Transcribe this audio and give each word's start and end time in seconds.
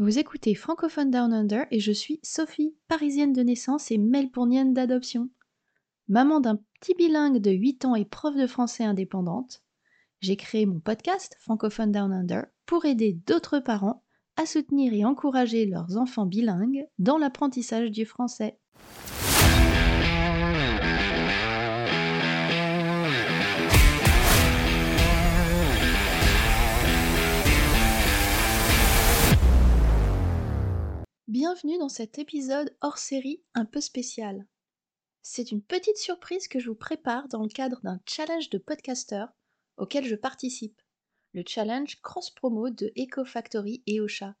Vous 0.00 0.18
écoutez 0.18 0.54
Francophone 0.54 1.10
Down 1.10 1.30
Under 1.30 1.66
et 1.70 1.78
je 1.78 1.92
suis 1.92 2.20
Sophie, 2.22 2.74
parisienne 2.88 3.34
de 3.34 3.42
naissance 3.42 3.90
et 3.90 3.98
melbournienne 3.98 4.72
d'adoption. 4.72 5.28
Maman 6.08 6.40
d'un 6.40 6.58
petit 6.80 6.94
bilingue 6.94 7.36
de 7.36 7.50
8 7.50 7.84
ans 7.84 7.94
et 7.94 8.06
prof 8.06 8.34
de 8.34 8.46
français 8.46 8.82
indépendante, 8.82 9.62
j'ai 10.20 10.36
créé 10.36 10.64
mon 10.64 10.80
podcast 10.80 11.36
Francophone 11.40 11.92
Down 11.92 12.14
Under 12.14 12.46
pour 12.64 12.86
aider 12.86 13.12
d'autres 13.26 13.58
parents 13.58 14.02
à 14.38 14.46
soutenir 14.46 14.94
et 14.94 15.04
encourager 15.04 15.66
leurs 15.66 15.98
enfants 15.98 16.24
bilingues 16.24 16.86
dans 16.98 17.18
l'apprentissage 17.18 17.90
du 17.90 18.06
français. 18.06 18.58
Bienvenue 31.30 31.78
dans 31.78 31.88
cet 31.88 32.18
épisode 32.18 32.76
hors 32.80 32.98
série 32.98 33.40
un 33.54 33.64
peu 33.64 33.80
spécial. 33.80 34.48
C'est 35.22 35.52
une 35.52 35.62
petite 35.62 35.96
surprise 35.96 36.48
que 36.48 36.58
je 36.58 36.68
vous 36.68 36.74
prépare 36.74 37.28
dans 37.28 37.44
le 37.44 37.48
cadre 37.48 37.80
d'un 37.84 38.00
challenge 38.04 38.50
de 38.50 38.58
podcasters 38.58 39.32
auquel 39.76 40.04
je 40.04 40.16
participe, 40.16 40.82
le 41.32 41.44
challenge 41.46 42.00
cross 42.02 42.30
promo 42.30 42.70
de 42.70 42.92
Eco 42.98 43.24
Factory 43.24 43.80
et 43.86 44.00
Ocha. 44.00 44.34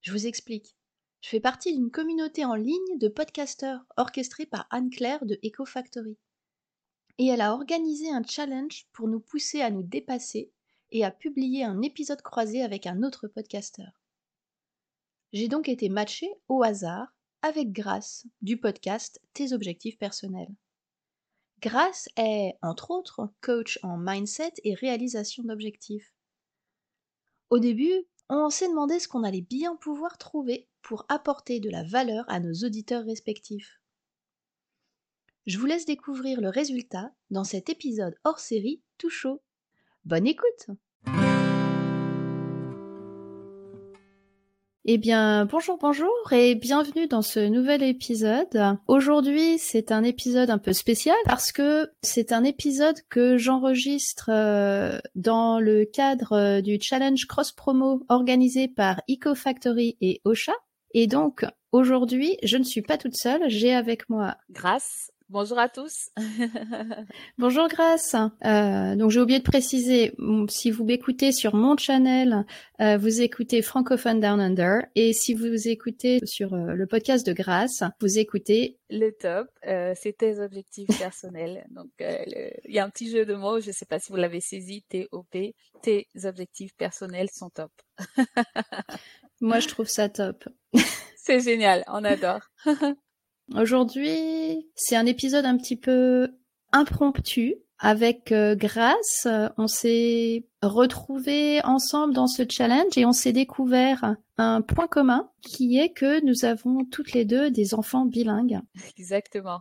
Je 0.00 0.12
vous 0.12 0.28
explique. 0.28 0.76
Je 1.20 1.30
fais 1.30 1.40
partie 1.40 1.74
d'une 1.74 1.90
communauté 1.90 2.44
en 2.44 2.54
ligne 2.54 2.98
de 3.00 3.08
podcasters 3.08 3.84
orchestrée 3.96 4.46
par 4.46 4.68
Anne-Claire 4.70 5.26
de 5.26 5.40
Eco 5.44 5.64
Factory. 5.64 6.16
Et 7.18 7.26
elle 7.26 7.40
a 7.40 7.52
organisé 7.52 8.08
un 8.08 8.22
challenge 8.22 8.86
pour 8.92 9.08
nous 9.08 9.18
pousser 9.18 9.62
à 9.62 9.72
nous 9.72 9.82
dépasser 9.82 10.52
et 10.92 11.04
à 11.04 11.10
publier 11.10 11.64
un 11.64 11.82
épisode 11.82 12.22
croisé 12.22 12.62
avec 12.62 12.86
un 12.86 13.02
autre 13.02 13.26
podcasteur. 13.26 14.00
J'ai 15.32 15.48
donc 15.48 15.68
été 15.68 15.90
matchée 15.90 16.30
au 16.48 16.62
hasard 16.62 17.06
avec 17.42 17.70
Grace 17.70 18.26
du 18.40 18.58
podcast 18.58 19.20
Tes 19.34 19.52
objectifs 19.52 19.98
personnels. 19.98 20.54
Grace 21.60 22.08
est, 22.16 22.54
entre 22.62 22.90
autres, 22.90 23.30
coach 23.42 23.78
en 23.82 23.98
mindset 23.98 24.54
et 24.64 24.74
réalisation 24.74 25.42
d'objectifs. 25.42 26.14
Au 27.50 27.58
début, 27.58 28.06
on 28.30 28.48
s'est 28.48 28.68
demandé 28.68 28.98
ce 28.98 29.08
qu'on 29.08 29.22
allait 29.22 29.42
bien 29.42 29.76
pouvoir 29.76 30.16
trouver 30.16 30.68
pour 30.80 31.04
apporter 31.10 31.60
de 31.60 31.68
la 31.68 31.82
valeur 31.82 32.24
à 32.28 32.40
nos 32.40 32.54
auditeurs 32.64 33.04
respectifs. 33.04 33.82
Je 35.46 35.58
vous 35.58 35.66
laisse 35.66 35.84
découvrir 35.84 36.40
le 36.40 36.48
résultat 36.48 37.12
dans 37.30 37.44
cet 37.44 37.68
épisode 37.68 38.18
hors 38.24 38.38
série 38.38 38.82
tout 38.96 39.10
chaud. 39.10 39.42
Bonne 40.04 40.26
écoute 40.26 40.68
Eh 44.90 44.96
bien, 44.96 45.44
bonjour, 45.44 45.76
bonjour 45.76 46.32
et 46.32 46.54
bienvenue 46.54 47.08
dans 47.08 47.20
ce 47.20 47.40
nouvel 47.40 47.82
épisode. 47.82 48.78
Aujourd'hui, 48.86 49.58
c'est 49.58 49.92
un 49.92 50.02
épisode 50.02 50.48
un 50.48 50.56
peu 50.56 50.72
spécial 50.72 51.14
parce 51.26 51.52
que 51.52 51.90
c'est 52.00 52.32
un 52.32 52.42
épisode 52.42 52.96
que 53.10 53.36
j'enregistre 53.36 54.30
euh, 54.32 54.98
dans 55.14 55.60
le 55.60 55.84
cadre 55.84 56.32
euh, 56.32 56.60
du 56.62 56.78
challenge 56.80 57.26
cross 57.26 57.52
promo 57.52 58.02
organisé 58.08 58.66
par 58.66 59.02
Eco 59.10 59.34
Factory 59.34 59.98
et 60.00 60.22
Ocha. 60.24 60.54
Et 60.94 61.06
donc, 61.06 61.44
aujourd'hui, 61.70 62.38
je 62.42 62.56
ne 62.56 62.64
suis 62.64 62.80
pas 62.80 62.96
toute 62.96 63.14
seule, 63.14 63.42
j'ai 63.48 63.74
avec 63.74 64.08
moi 64.08 64.38
Grâce 64.48 65.10
Bonjour 65.30 65.58
à 65.58 65.68
tous. 65.68 66.08
Bonjour 67.38 67.68
Grace. 67.68 68.16
Euh, 68.46 68.96
donc 68.96 69.10
j'ai 69.10 69.20
oublié 69.20 69.40
de 69.40 69.44
préciser, 69.44 70.14
si 70.48 70.70
vous 70.70 70.84
m'écoutez 70.84 71.32
sur 71.32 71.54
mon 71.54 71.76
channel, 71.76 72.46
euh, 72.80 72.96
vous 72.96 73.20
écoutez 73.20 73.60
Francophone 73.60 74.20
Down 74.20 74.40
Under, 74.40 74.86
et 74.94 75.12
si 75.12 75.34
vous 75.34 75.68
écoutez 75.68 76.20
sur 76.24 76.54
euh, 76.54 76.72
le 76.72 76.86
podcast 76.86 77.26
de 77.26 77.34
Grace, 77.34 77.82
vous 78.00 78.18
écoutez 78.18 78.78
le 78.88 79.10
top. 79.10 79.48
Euh, 79.66 79.92
c'est 80.00 80.16
tes 80.16 80.40
objectifs 80.40 80.88
personnels. 80.98 81.66
Donc 81.72 81.90
il 82.00 82.72
y 82.72 82.78
a 82.78 82.84
un 82.84 82.88
petit 82.88 83.10
jeu 83.10 83.26
de 83.26 83.34
mots, 83.34 83.60
je 83.60 83.68
ne 83.68 83.72
sais 83.72 83.84
pas 83.84 83.98
si 83.98 84.10
vous 84.10 84.16
l'avez 84.16 84.40
saisi, 84.40 84.82
TOP. 84.88 85.36
Tes 85.82 86.08
objectifs 86.24 86.74
personnels 86.74 87.28
sont 87.30 87.50
top. 87.50 87.72
Moi 89.42 89.60
je 89.60 89.68
trouve 89.68 89.88
ça 89.88 90.08
top. 90.08 90.48
c'est 91.16 91.40
génial, 91.40 91.84
on 91.88 92.02
adore. 92.02 92.48
Aujourd'hui, 93.54 94.68
c'est 94.74 94.96
un 94.96 95.06
épisode 95.06 95.44
un 95.44 95.56
petit 95.56 95.76
peu 95.76 96.28
impromptu. 96.72 97.56
Avec 97.80 98.32
euh, 98.32 98.56
Grâce, 98.56 99.28
on 99.56 99.68
s'est 99.68 100.44
retrouvés 100.62 101.60
ensemble 101.64 102.12
dans 102.12 102.26
ce 102.26 102.42
challenge 102.48 102.98
et 102.98 103.06
on 103.06 103.12
s'est 103.12 103.32
découvert 103.32 104.16
un 104.36 104.62
point 104.62 104.88
commun 104.88 105.30
qui 105.42 105.78
est 105.78 105.90
que 105.90 106.24
nous 106.24 106.44
avons 106.44 106.84
toutes 106.84 107.12
les 107.12 107.24
deux 107.24 107.52
des 107.52 107.74
enfants 107.74 108.04
bilingues. 108.04 108.58
Exactement. 108.98 109.60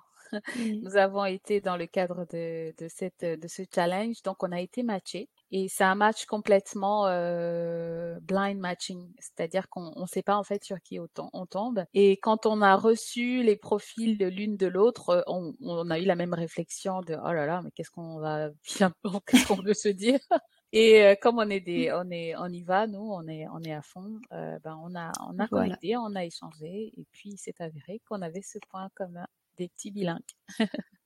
Nous 0.83 0.97
avons 0.97 1.25
été 1.25 1.61
dans 1.61 1.77
le 1.77 1.85
cadre 1.85 2.25
de, 2.31 2.73
de, 2.77 2.87
cette, 2.89 3.23
de 3.23 3.47
ce 3.47 3.63
challenge, 3.73 4.21
donc 4.23 4.43
on 4.43 4.51
a 4.51 4.59
été 4.59 4.83
matchés. 4.83 5.29
Et 5.51 5.67
c'est 5.69 5.83
un 5.83 5.95
match 5.95 6.25
complètement 6.25 7.07
euh, 7.07 8.19
blind 8.21 8.59
matching, 8.59 9.13
c'est-à-dire 9.19 9.69
qu'on 9.69 9.93
ne 9.95 10.05
sait 10.05 10.23
pas 10.23 10.35
en 10.35 10.43
fait 10.43 10.63
sur 10.63 10.81
qui 10.81 10.99
on, 10.99 11.45
tombe. 11.45 11.85
Et 11.93 12.17
quand 12.17 12.45
on 12.45 12.61
a 12.61 12.75
reçu 12.75 13.43
les 13.43 13.55
profils 13.55 14.17
de 14.17 14.25
l'une 14.25 14.57
de 14.57 14.67
l'autre, 14.67 15.09
euh, 15.09 15.21
on, 15.27 15.53
on, 15.61 15.89
a 15.89 15.99
eu 15.99 16.05
la 16.05 16.15
même 16.15 16.33
réflexion 16.33 17.01
de 17.01 17.15
oh 17.15 17.31
là 17.31 17.45
là, 17.45 17.61
mais 17.63 17.71
qu'est-ce 17.71 17.91
qu'on 17.91 18.19
va 18.19 18.49
qu'est-ce 19.27 19.47
qu'on 19.47 19.61
veut 19.61 19.73
se 19.73 19.89
dire? 19.89 20.19
Et 20.73 21.03
euh, 21.03 21.15
comme 21.21 21.37
on 21.39 21.49
est 21.49 21.61
des, 21.61 21.91
on 21.93 22.09
est, 22.11 22.35
on 22.35 22.47
y 22.47 22.61
va, 22.63 22.87
nous, 22.87 22.99
on 22.99 23.25
est, 23.27 23.47
on 23.47 23.61
est 23.61 23.73
à 23.73 23.81
fond. 23.81 24.19
Euh, 24.33 24.59
ben 24.63 24.77
on 24.83 24.95
a, 24.95 25.11
on 25.29 25.39
a 25.39 25.47
connecté, 25.47 25.95
on 25.95 26.13
a 26.15 26.25
échangé, 26.25 26.91
et 26.97 27.05
puis 27.11 27.35
c'est 27.37 27.61
avéré 27.61 28.01
qu'on 28.07 28.21
avait 28.21 28.41
ce 28.41 28.59
point 28.69 28.89
commun 28.95 29.27
des 29.57 29.69
petits 29.69 29.91
bilingues. 29.91 30.19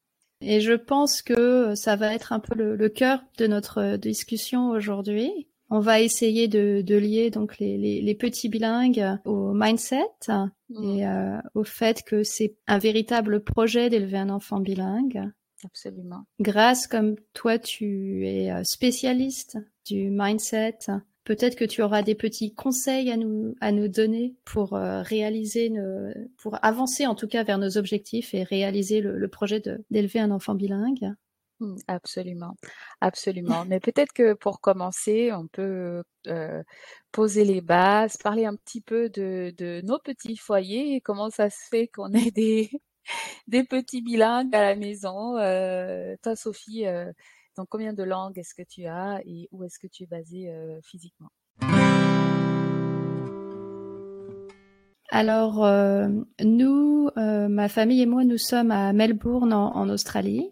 Et 0.42 0.60
je 0.60 0.74
pense 0.74 1.22
que 1.22 1.74
ça 1.76 1.96
va 1.96 2.14
être 2.14 2.34
un 2.34 2.40
peu 2.40 2.56
le, 2.56 2.90
cœur 2.90 3.24
de 3.38 3.48
notre 3.48 3.96
discussion 3.98 4.70
aujourd'hui. 4.70 5.48
On 5.70 5.80
va 5.80 6.02
essayer 6.02 6.48
de, 6.48 6.84
lier 6.98 7.30
donc 7.30 7.58
les, 7.60 8.16
petits 8.20 8.50
bilingues 8.50 9.18
au 9.24 9.54
mindset 9.54 10.02
mmh. 10.28 10.84
et 10.84 11.08
euh, 11.08 11.38
au 11.54 11.64
fait 11.64 12.04
que 12.04 12.24
c'est 12.24 12.56
un 12.68 12.78
véritable 12.78 13.44
projet 13.44 13.90
d'élever 13.90 14.18
un 14.18 14.30
enfant 14.30 14.60
bilingue. 14.60 15.32
Absolument. 15.64 16.26
Grâce 16.40 16.88
comme 16.88 17.16
toi, 17.34 17.60
tu 17.60 18.28
es 18.28 18.52
euh, 18.52 18.64
spécialiste 18.64 19.58
du 19.86 20.10
mindset, 20.10 20.80
Peut-être 21.32 21.56
que 21.56 21.64
tu 21.64 21.82
auras 21.82 22.02
des 22.02 22.14
petits 22.14 22.54
conseils 22.54 23.10
à 23.10 23.16
nous, 23.16 23.56
à 23.62 23.72
nous 23.72 23.88
donner 23.88 24.36
pour 24.44 24.74
euh, 24.74 25.02
réaliser, 25.02 25.72
pour 26.36 26.58
avancer 26.62 27.08
en 27.08 27.16
tout 27.16 27.30
cas 27.30 27.46
vers 27.46 27.58
nos 27.58 27.78
objectifs 27.78 28.34
et 28.34 28.44
réaliser 28.44 29.00
le, 29.00 29.28
projet 29.30 29.64
d'élever 29.90 30.20
un 30.20 30.30
enfant 30.32 30.56
bilingue. 30.56 31.14
Mmh, 31.62 31.78
absolument, 31.88 32.58
absolument. 33.00 33.64
Mais 33.64 33.80
peut-être 33.80 34.12
que 34.12 34.34
pour 34.34 34.60
commencer, 34.60 35.32
on 35.32 35.48
peut 35.48 36.04
euh, 36.28 36.64
poser 37.14 37.46
les 37.46 37.62
bases, 37.62 38.18
parler 38.18 38.46
un 38.46 38.58
petit 38.58 38.82
peu 38.82 39.08
de, 39.08 39.54
de 39.58 39.80
nos 39.86 40.00
petits 40.00 40.36
foyers 40.36 40.96
et 40.96 41.00
comment 41.00 41.30
ça 41.30 41.50
se 41.50 41.66
fait 41.70 41.88
qu'on 41.88 42.12
ait 42.12 42.32
des, 42.32 42.70
des 43.48 43.64
petits 43.64 44.02
bilingues 44.02 44.54
à 44.54 44.64
la 44.64 44.76
maison. 44.76 45.38
Euh, 45.38 46.14
toi, 46.22 46.36
Sophie, 46.36 46.84
donc, 47.62 47.68
combien 47.70 47.94
de 47.94 48.02
langues 48.02 48.40
est-ce 48.40 48.56
que 48.56 48.68
tu 48.68 48.88
as 48.88 49.22
et 49.24 49.48
où 49.52 49.64
est-ce 49.64 49.78
que 49.78 49.86
tu 49.86 50.02
es 50.02 50.06
basé 50.08 50.50
euh, 50.50 50.80
physiquement? 50.82 51.30
Alors, 55.12 55.64
euh, 55.64 56.08
nous, 56.44 57.10
euh, 57.18 57.48
ma 57.50 57.70
famille 57.70 58.02
et 58.02 58.08
moi, 58.08 58.24
nous 58.24 58.40
sommes 58.40 58.72
à 58.72 58.94
Melbourne, 58.94 59.54
en, 59.54 59.90
Australie, 59.90 60.50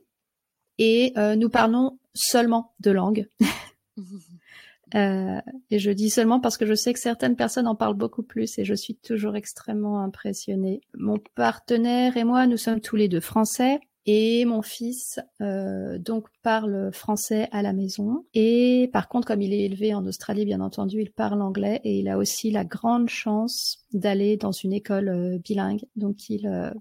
et 0.78 1.16
nous 1.36 1.50
parlons 1.50 1.98
seulement 2.14 2.75
deux 2.80 2.94
langues. 2.94 3.28
et 4.94 5.80
je 5.80 5.90
dis 5.90 6.12
seulement 6.12 6.40
parce 6.40 6.58
que 6.58 6.68
je 6.68 6.75
sais 6.75 6.94
que 6.94 7.00
certaines 7.00 7.36
personnes 7.36 7.66
en 7.66 7.75
parlent 7.75 7.98
beaucoup 7.98 8.22
plus 8.22 8.59
et 8.59 8.66
je 8.66 8.75
suis 8.75 8.98
toujours 8.98 9.36
extrêmement 9.36 10.00
impressionnée. 10.04 10.81
Mon 10.94 11.18
partenaire 11.33 12.18
et 12.18 12.24
moi, 12.24 12.45
nous 12.45 12.57
sommes 12.57 12.81
tous 12.81 12.98
les 12.98 13.07
deux 13.07 13.19
français. 13.19 13.80
Et 14.11 14.44
mon 14.44 14.63
fils 14.63 15.19
euh, 15.39 16.00
donc 16.00 16.29
parle 16.41 16.91
français 16.91 17.47
à 17.51 17.61
la 17.61 17.73
maison. 17.73 18.25
Et 18.33 18.89
par 18.91 19.07
contre, 19.07 19.27
comme 19.27 19.44
il 19.44 19.53
est 19.53 19.65
élevé 19.65 19.94
en 19.94 20.03
Australie, 20.07 20.45
bien 20.45 20.61
entendu, 20.61 21.00
il 21.00 21.11
parle 21.11 21.44
anglais 21.44 21.79
et 21.83 22.00
il 22.00 22.09
a 22.09 22.17
aussi 22.17 22.50
la 22.50 22.65
grande 22.65 23.07
chance 23.07 23.85
d'aller 23.94 24.35
dans 24.35 24.51
une 24.51 24.73
école 24.73 25.09
euh, 25.09 25.38
bilingue. 25.38 25.85
Donc 25.95 26.27
il 26.27 26.47
euh, 26.47 26.71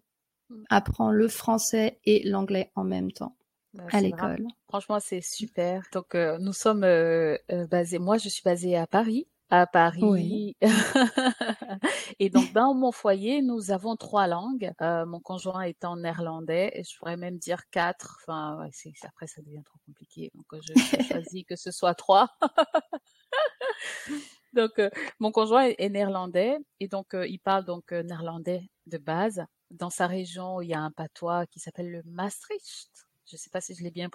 mm. 0.49 0.65
apprend 0.71 1.11
le 1.11 1.29
français 1.29 2.01
et 2.07 2.27
l'anglais 2.27 2.73
en 2.77 2.85
même 2.85 3.13
temps. 3.13 3.37
Bah, 3.75 3.85
à 3.93 4.01
l'école. 4.01 4.47
Franchement, 4.67 4.99
c'est 4.99 5.21
super. 5.21 5.83
Donc, 5.93 6.15
nous 6.15 6.55
sommes 6.55 6.87
basés. 7.71 7.99
Moi, 7.99 8.17
je 8.17 8.31
suis 8.31 8.43
basée 8.43 8.75
à 8.75 8.87
Paris 8.87 9.27
à 9.51 9.67
Paris. 9.67 10.57
et 12.19 12.31
donc, 12.31 12.53
dans 12.53 12.75
mon 12.75 12.93
foyer, 12.93 13.43
nous 13.43 13.71
avons 13.71 13.97
trois 13.97 14.27
langues. 14.27 14.73
Euh, 14.83 15.07
mon 15.07 15.21
conjoint 15.21 15.63
est 15.63 15.85
en 15.85 15.97
néerlandais 15.97 16.71
et 16.75 16.85
je 16.85 16.97
pourrais 16.99 17.17
même 17.17 17.39
dire 17.39 17.69
quatre. 17.71 18.19
Enfin, 18.23 18.59
ouais, 18.61 18.71
après, 19.05 19.27
ça 19.27 19.43
devient 19.43 19.63
trop 19.65 19.79
compliqué. 19.87 20.31
Donc, 20.35 20.47
je, 20.63 20.73
choisis 21.13 21.45
que 21.45 21.57
ce 21.57 21.71
soit 21.71 21.95
trois. 21.95 22.29
donc, 24.53 24.81
mon 25.19 25.33
conjoint 25.33 25.73
est, 25.79 25.89
néerlandais 25.89 26.59
et 26.81 26.89
donc 26.89 27.15
il 27.15 27.39
parle 27.39 27.65
donc 27.65 27.93
néerlandais 27.93 28.69
de 28.87 28.99
base. 28.99 29.45
Dans 29.71 29.91
sa 29.91 30.07
région, 30.07 30.61
il 30.61 30.69
y 30.69 30.75
a 30.75 30.81
un 30.81 30.91
patois 30.91 31.47
qui 31.47 31.59
s'appelle 31.61 31.91
le 31.91 32.03
Maastricht. 32.05 32.91
Je 33.27 33.37
ne 33.37 33.39
sais 33.39 33.51
pas 33.51 33.61
si 33.61 33.75
je 33.75 33.83
l'ai 33.83 33.91
bien 33.91 34.09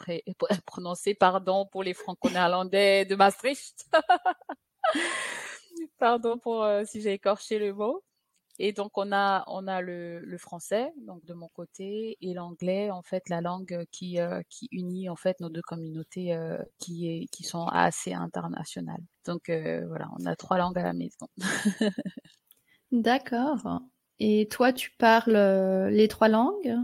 prononcé. 0.66 1.14
Pardon 1.14 1.68
pour 1.72 1.84
les 1.84 1.94
franco-néerlandais 1.94 3.06
de 3.06 3.16
Maastricht. 3.16 3.86
Pardon 5.98 6.38
pour 6.38 6.66
si 6.86 7.02
j'ai 7.02 7.14
écorché 7.14 7.60
le 7.60 7.74
mot. 7.74 8.04
Et 8.60 8.72
donc 8.72 8.98
on 8.98 9.12
a 9.12 9.44
on 9.48 9.68
a 9.68 9.82
le, 9.82 10.20
le, 10.20 10.38
français 10.38 10.94
donc 10.98 11.26
de 11.26 11.34
mon 11.34 11.48
côté 11.48 12.18
et 12.22 12.34
l'anglais 12.36 12.92
en 12.92 13.02
fait 13.02 13.28
la 13.28 13.42
langue 13.42 13.86
qui 13.92 14.20
euh, 14.20 14.42
qui 14.48 14.68
unit 14.72 15.10
en 15.10 15.16
fait 15.16 15.40
nos 15.40 15.50
deux 15.50 15.64
communautés 15.64 16.36
euh, 16.36 16.60
qui 16.78 17.08
est 17.08 17.26
qui 17.32 17.44
sont 17.44 17.66
assez 17.66 18.14
internationales. 18.14 19.02
Donc 19.26 19.50
euh, 19.50 19.86
voilà, 19.88 20.08
on 20.20 20.26
a 20.28 20.36
trois 20.36 20.60
langues 20.60 20.78
à 20.78 20.84
la 20.84 20.94
maison. 20.94 21.28
D'accord. 22.92 23.82
Et 24.20 24.48
toi 24.50 24.72
tu 24.72 24.92
parles 25.00 25.90
les 25.90 26.08
trois 26.08 26.28
langues? 26.28 26.76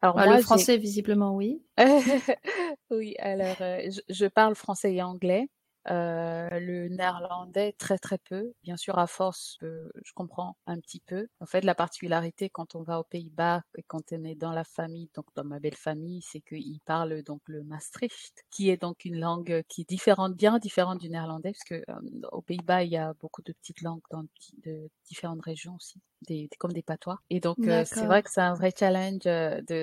Alors 0.00 0.16
moi, 0.16 0.34
le 0.34 0.42
français 0.42 0.78
visiblement 0.78 1.36
oui. 1.36 1.62
oui, 2.90 3.14
alors 3.18 3.56
je, 3.58 4.00
je, 4.08 4.24
parle 4.24 4.54
français 4.54 4.94
et 4.94 5.02
anglais. 5.02 5.50
Euh, 5.88 6.60
le 6.60 6.88
néerlandais 6.88 7.72
très 7.72 7.96
très 7.98 8.18
peu. 8.18 8.52
Bien 8.62 8.76
sûr, 8.76 8.98
à 8.98 9.06
force, 9.06 9.56
euh, 9.62 9.88
je 10.04 10.12
comprends 10.12 10.56
un 10.66 10.78
petit 10.78 11.00
peu. 11.00 11.26
En 11.40 11.46
fait, 11.46 11.62
la 11.64 11.74
particularité 11.74 12.50
quand 12.50 12.74
on 12.74 12.82
va 12.82 13.00
aux 13.00 13.04
Pays-Bas 13.04 13.62
et 13.78 13.82
quand 13.84 14.12
on 14.12 14.24
est 14.24 14.34
dans 14.34 14.52
la 14.52 14.64
famille, 14.64 15.08
donc 15.14 15.24
dans 15.34 15.44
ma 15.44 15.58
belle 15.58 15.74
famille, 15.76 16.20
c'est 16.22 16.40
qu'ils 16.42 16.80
parlent 16.84 17.22
donc 17.22 17.40
le 17.46 17.62
Maastricht, 17.64 18.44
qui 18.50 18.68
est 18.68 18.76
donc 18.76 19.06
une 19.06 19.18
langue 19.18 19.62
qui 19.68 19.80
est 19.82 19.88
différente, 19.88 20.34
bien 20.36 20.58
différente 20.58 20.98
du 21.00 21.08
néerlandais, 21.08 21.52
parce 21.52 21.64
que 21.64 21.82
euh, 21.90 22.28
aux 22.32 22.42
Pays-Bas 22.42 22.84
il 22.84 22.90
y 22.90 22.98
a 22.98 23.14
beaucoup 23.14 23.42
de 23.42 23.52
petites 23.52 23.80
langues 23.80 24.02
dans 24.10 24.24
de 24.64 24.90
différentes 25.08 25.42
régions 25.42 25.76
aussi, 25.76 25.98
des, 26.22 26.48
comme 26.58 26.72
des 26.72 26.82
patois. 26.82 27.20
Et 27.30 27.40
donc 27.40 27.56
c'est 27.60 28.04
vrai 28.04 28.22
que 28.22 28.30
c'est 28.30 28.40
un 28.40 28.54
vrai 28.54 28.72
challenge 28.76 29.20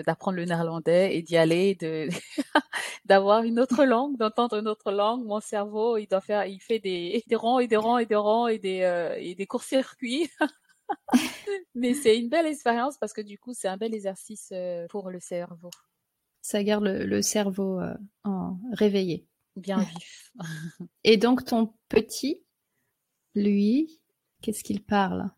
d'apprendre 0.06 0.38
le 0.38 0.46
néerlandais 0.46 1.16
et 1.16 1.22
d'y 1.22 1.38
aller, 1.38 1.76
de 1.76 2.08
d'avoir 3.06 3.44
une 3.44 3.60
autre 3.60 3.86
langue, 3.86 4.18
d'entendre 4.18 4.58
une 4.58 4.68
autre 4.68 4.92
langue. 4.92 5.26
Mon 5.26 5.40
cerveau 5.40 5.98
il 5.98 6.08
doit 6.08 6.22
faire, 6.22 6.46
il 6.46 6.60
fait 6.60 6.80
des, 6.80 7.24
des 7.28 7.36
rangs 7.36 7.60
et 7.60 7.68
des 7.68 7.78
rangs 7.78 7.98
et 7.98 8.06
des 8.06 8.16
rangs 8.16 8.48
et 8.48 8.60
des, 8.60 8.82
euh, 8.82 9.16
et 9.18 9.36
des 9.36 9.48
courts-circuits. 9.48 10.30
Mais 11.76 11.94
c'est 11.94 12.18
une 12.18 12.30
belle 12.30 12.46
expérience 12.46 12.98
parce 12.98 13.14
que 13.14 13.22
du 13.22 13.38
coup, 13.38 13.54
c'est 13.54 13.68
un 13.68 13.78
bel 13.78 13.94
exercice 13.94 14.50
euh, 14.54 14.88
pour 14.90 15.10
le 15.10 15.20
cerveau. 15.20 15.70
Ça 16.42 16.64
garde 16.64 16.86
le, 16.86 17.22
cerveau 17.22 17.80
euh, 17.80 17.94
en 18.24 18.58
réveillé. 18.72 19.28
Bien 19.58 19.80
vif. 19.80 20.32
et 21.04 21.18
donc, 21.18 21.44
ton 21.44 21.74
petit, 21.90 22.44
lui, 23.36 24.00
qu'est-ce 24.42 24.64
qu'il 24.64 24.84
parle? 24.84 25.30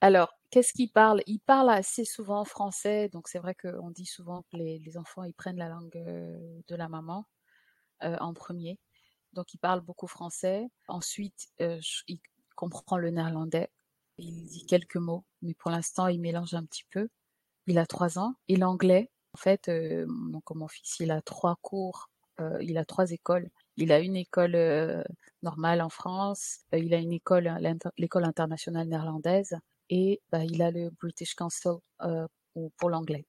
Alors, 0.00 0.32
qu'est-ce 0.50 0.72
qu'il 0.72 0.90
parle? 0.90 1.22
Il 1.26 1.40
parle 1.40 1.70
assez 1.70 2.04
souvent 2.04 2.44
français, 2.44 3.08
donc 3.08 3.28
c'est 3.28 3.38
vrai 3.38 3.54
qu'on 3.54 3.90
dit 3.90 4.06
souvent 4.06 4.42
que 4.42 4.56
les, 4.56 4.98
enfants 4.98 5.24
ils 5.24 5.34
prennent 5.34 5.58
la 5.58 5.68
langue 5.68 5.90
de 5.92 6.76
la 6.76 6.88
maman 6.88 7.26
en 8.00 8.34
premier 8.34 8.78
donc 9.36 9.54
il 9.54 9.58
parle 9.58 9.82
beaucoup 9.82 10.08
français. 10.08 10.66
Ensuite, 10.88 11.48
euh, 11.60 11.80
il 12.08 12.18
comprend 12.56 12.96
le 12.96 13.10
néerlandais. 13.10 13.68
Il 14.18 14.46
dit 14.46 14.66
quelques 14.66 14.96
mots, 14.96 15.24
mais 15.42 15.54
pour 15.54 15.70
l'instant, 15.70 16.08
il 16.08 16.20
mélange 16.20 16.54
un 16.54 16.64
petit 16.64 16.84
peu. 16.90 17.08
Il 17.66 17.78
a 17.78 17.86
trois 17.86 18.18
ans. 18.18 18.34
Et 18.48 18.56
l'anglais, 18.56 19.10
en 19.34 19.38
fait, 19.38 19.68
euh, 19.68 20.06
mon 20.08 20.68
fils, 20.68 21.00
il 21.00 21.10
a 21.10 21.20
trois 21.20 21.56
cours, 21.62 22.08
euh, 22.40 22.58
il 22.62 22.78
a 22.78 22.84
trois 22.86 23.10
écoles. 23.12 23.50
Il 23.76 23.92
a 23.92 24.00
une 24.00 24.16
école 24.16 24.56
normale 25.42 25.82
en 25.82 25.90
France, 25.90 26.60
il 26.72 26.94
a 26.94 26.98
une 26.98 27.12
école, 27.12 27.52
l'école 27.98 28.24
internationale 28.24 28.88
néerlandaise, 28.88 29.58
et 29.90 30.20
bah, 30.30 30.44
il 30.44 30.62
a 30.62 30.70
le 30.70 30.90
British 31.00 31.34
Council 31.34 31.78
pour 32.78 32.90
l'anglais. 32.90 33.26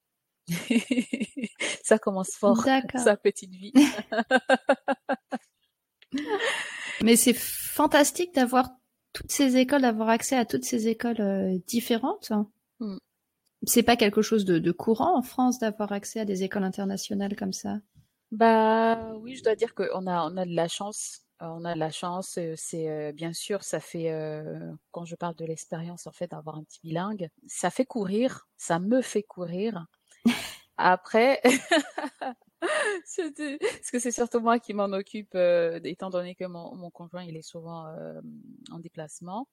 ça 1.84 2.00
commence 2.00 2.32
fort, 2.32 2.66
sa 2.96 3.18
petite 3.18 3.54
vie. 3.54 3.74
Mais 7.02 7.16
c'est 7.16 7.36
fantastique 7.36 8.34
d'avoir 8.34 8.70
toutes 9.14 9.32
ces 9.32 9.58
écoles, 9.58 9.82
d'avoir 9.82 10.10
accès 10.10 10.36
à 10.36 10.46
toutes 10.46 10.64
ces 10.64 10.88
écoles 10.88 11.22
euh, 11.22 11.58
différentes. 11.68 12.32
Mm. 12.80 12.98
C'est 13.64 13.84
pas 13.84 13.96
quelque 13.96 14.22
chose 14.22 14.46
de, 14.46 14.72
courant 14.72 15.18
en 15.18 15.22
France 15.22 15.60
d'avoir 15.60 15.92
accès 15.92 16.20
à 16.20 16.26
des 16.26 16.44
écoles 16.44 16.64
internationales 16.64 17.36
comme 17.36 17.54
ça? 17.54 17.80
Bah 18.32 19.14
oui, 19.16 19.36
je 19.36 19.44
dois 19.44 19.56
dire 19.56 19.74
qu'on 19.74 20.06
a 20.06 20.30
on 20.30 20.38
a 20.38 20.46
de 20.46 20.54
la 20.54 20.68
chance. 20.68 21.22
Euh, 21.42 21.46
on 21.48 21.66
a 21.66 21.74
de 21.74 21.80
la 21.80 21.92
chance. 21.92 22.38
Euh, 22.38 22.54
c'est 22.58 23.14
bien 23.14 23.34
sûr, 23.34 23.64
ça 23.64 23.80
fait 23.80 24.12
quand 24.92 25.06
je 25.06 25.16
parle 25.16 25.36
de 25.36 25.46
l'expérience 25.46 26.08
en 26.08 26.12
fait 26.12 26.32
d'avoir 26.32 26.58
un 26.58 26.64
petit 26.64 26.80
bilingue, 26.84 27.30
ça 27.48 27.70
fait 27.70 27.86
courir, 27.86 28.48
ça 28.58 28.80
me 28.80 29.02
fait 29.02 29.24
courir. 29.24 29.86
Après, 30.78 31.42
Parce 32.60 33.92
que 33.92 34.00
c'est 34.00 34.12
surtout 34.12 34.40
moi 34.40 34.60
qui 34.60 34.74
m'en 34.74 34.86
occupe, 34.86 35.36
euh, 35.36 35.80
étant 35.84 36.10
donné 36.10 36.36
que 36.36 36.46
mon, 36.46 36.76
mon, 36.76 36.90
conjoint 36.90 37.24
il 37.24 37.38
est 37.38 37.42
souvent 37.42 37.88
euh, 37.88 38.20
en 38.72 38.80
déplacement. 38.80 39.48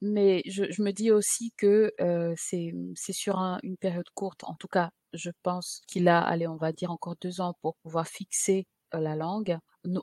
Mais 0.00 0.42
je, 0.46 0.70
je, 0.70 0.82
me 0.82 0.92
dis 0.92 1.10
aussi 1.10 1.52
que 1.56 1.92
euh, 2.00 2.32
c'est 2.36 2.72
sur 3.12 3.38
un, 3.38 3.58
une 3.64 3.76
période 3.76 4.08
courte. 4.14 4.44
En 4.44 4.54
tout 4.54 4.68
cas, 4.68 4.90
je 5.12 5.30
pense 5.42 5.82
qu'il 5.88 6.08
a, 6.08 6.20
allez, 6.20 6.46
on 6.46 6.56
va 6.56 6.72
dire 6.72 6.92
encore 6.92 7.16
deux 7.20 7.40
ans 7.40 7.54
pour 7.60 7.74
pouvoir 7.76 8.06
fixer 8.06 8.68
euh, 8.94 9.00
la 9.00 9.16
langue, 9.16 9.58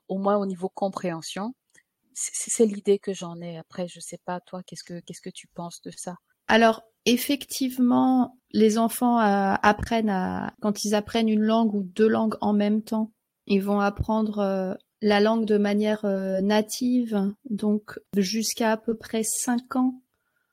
au 0.07 0.17
moins 0.17 0.37
au 0.37 0.45
niveau 0.45 0.69
compréhension. 0.69 1.53
C'est 2.13 2.65
l'idée 2.65 2.97
que 2.97 3.13
j'en 3.13 3.41
ai. 3.41 3.57
Après, 3.57 3.87
je 3.87 3.99
sais 3.99 4.19
pas 4.23 4.39
toi, 4.39 4.63
qu'est-ce 4.63 4.83
que 4.85 5.01
qu'est-ce 5.01 5.21
que 5.21 5.29
tu 5.29 5.47
penses 5.47 5.81
de 5.81 5.91
ça? 5.91 6.15
Alors, 6.47 6.83
effectivement, 7.05 8.37
les 8.51 8.77
enfants 8.77 9.19
euh, 9.19 9.53
apprennent 9.61 10.09
à, 10.09 10.53
quand 10.61 10.85
ils 10.85 10.95
apprennent 10.95 11.29
une 11.29 11.43
langue 11.43 11.73
ou 11.73 11.83
deux 11.83 12.07
langues 12.07 12.35
en 12.41 12.53
même 12.53 12.81
temps, 12.81 13.11
ils 13.47 13.61
vont 13.61 13.79
apprendre 13.79 14.39
euh, 14.39 14.73
la 15.01 15.19
langue 15.19 15.45
de 15.45 15.57
manière 15.57 16.05
euh, 16.05 16.41
native, 16.41 17.33
donc 17.49 17.99
jusqu'à 18.15 18.71
à 18.71 18.77
peu 18.77 18.95
près 18.95 19.23
cinq 19.23 19.75
ans. 19.75 20.01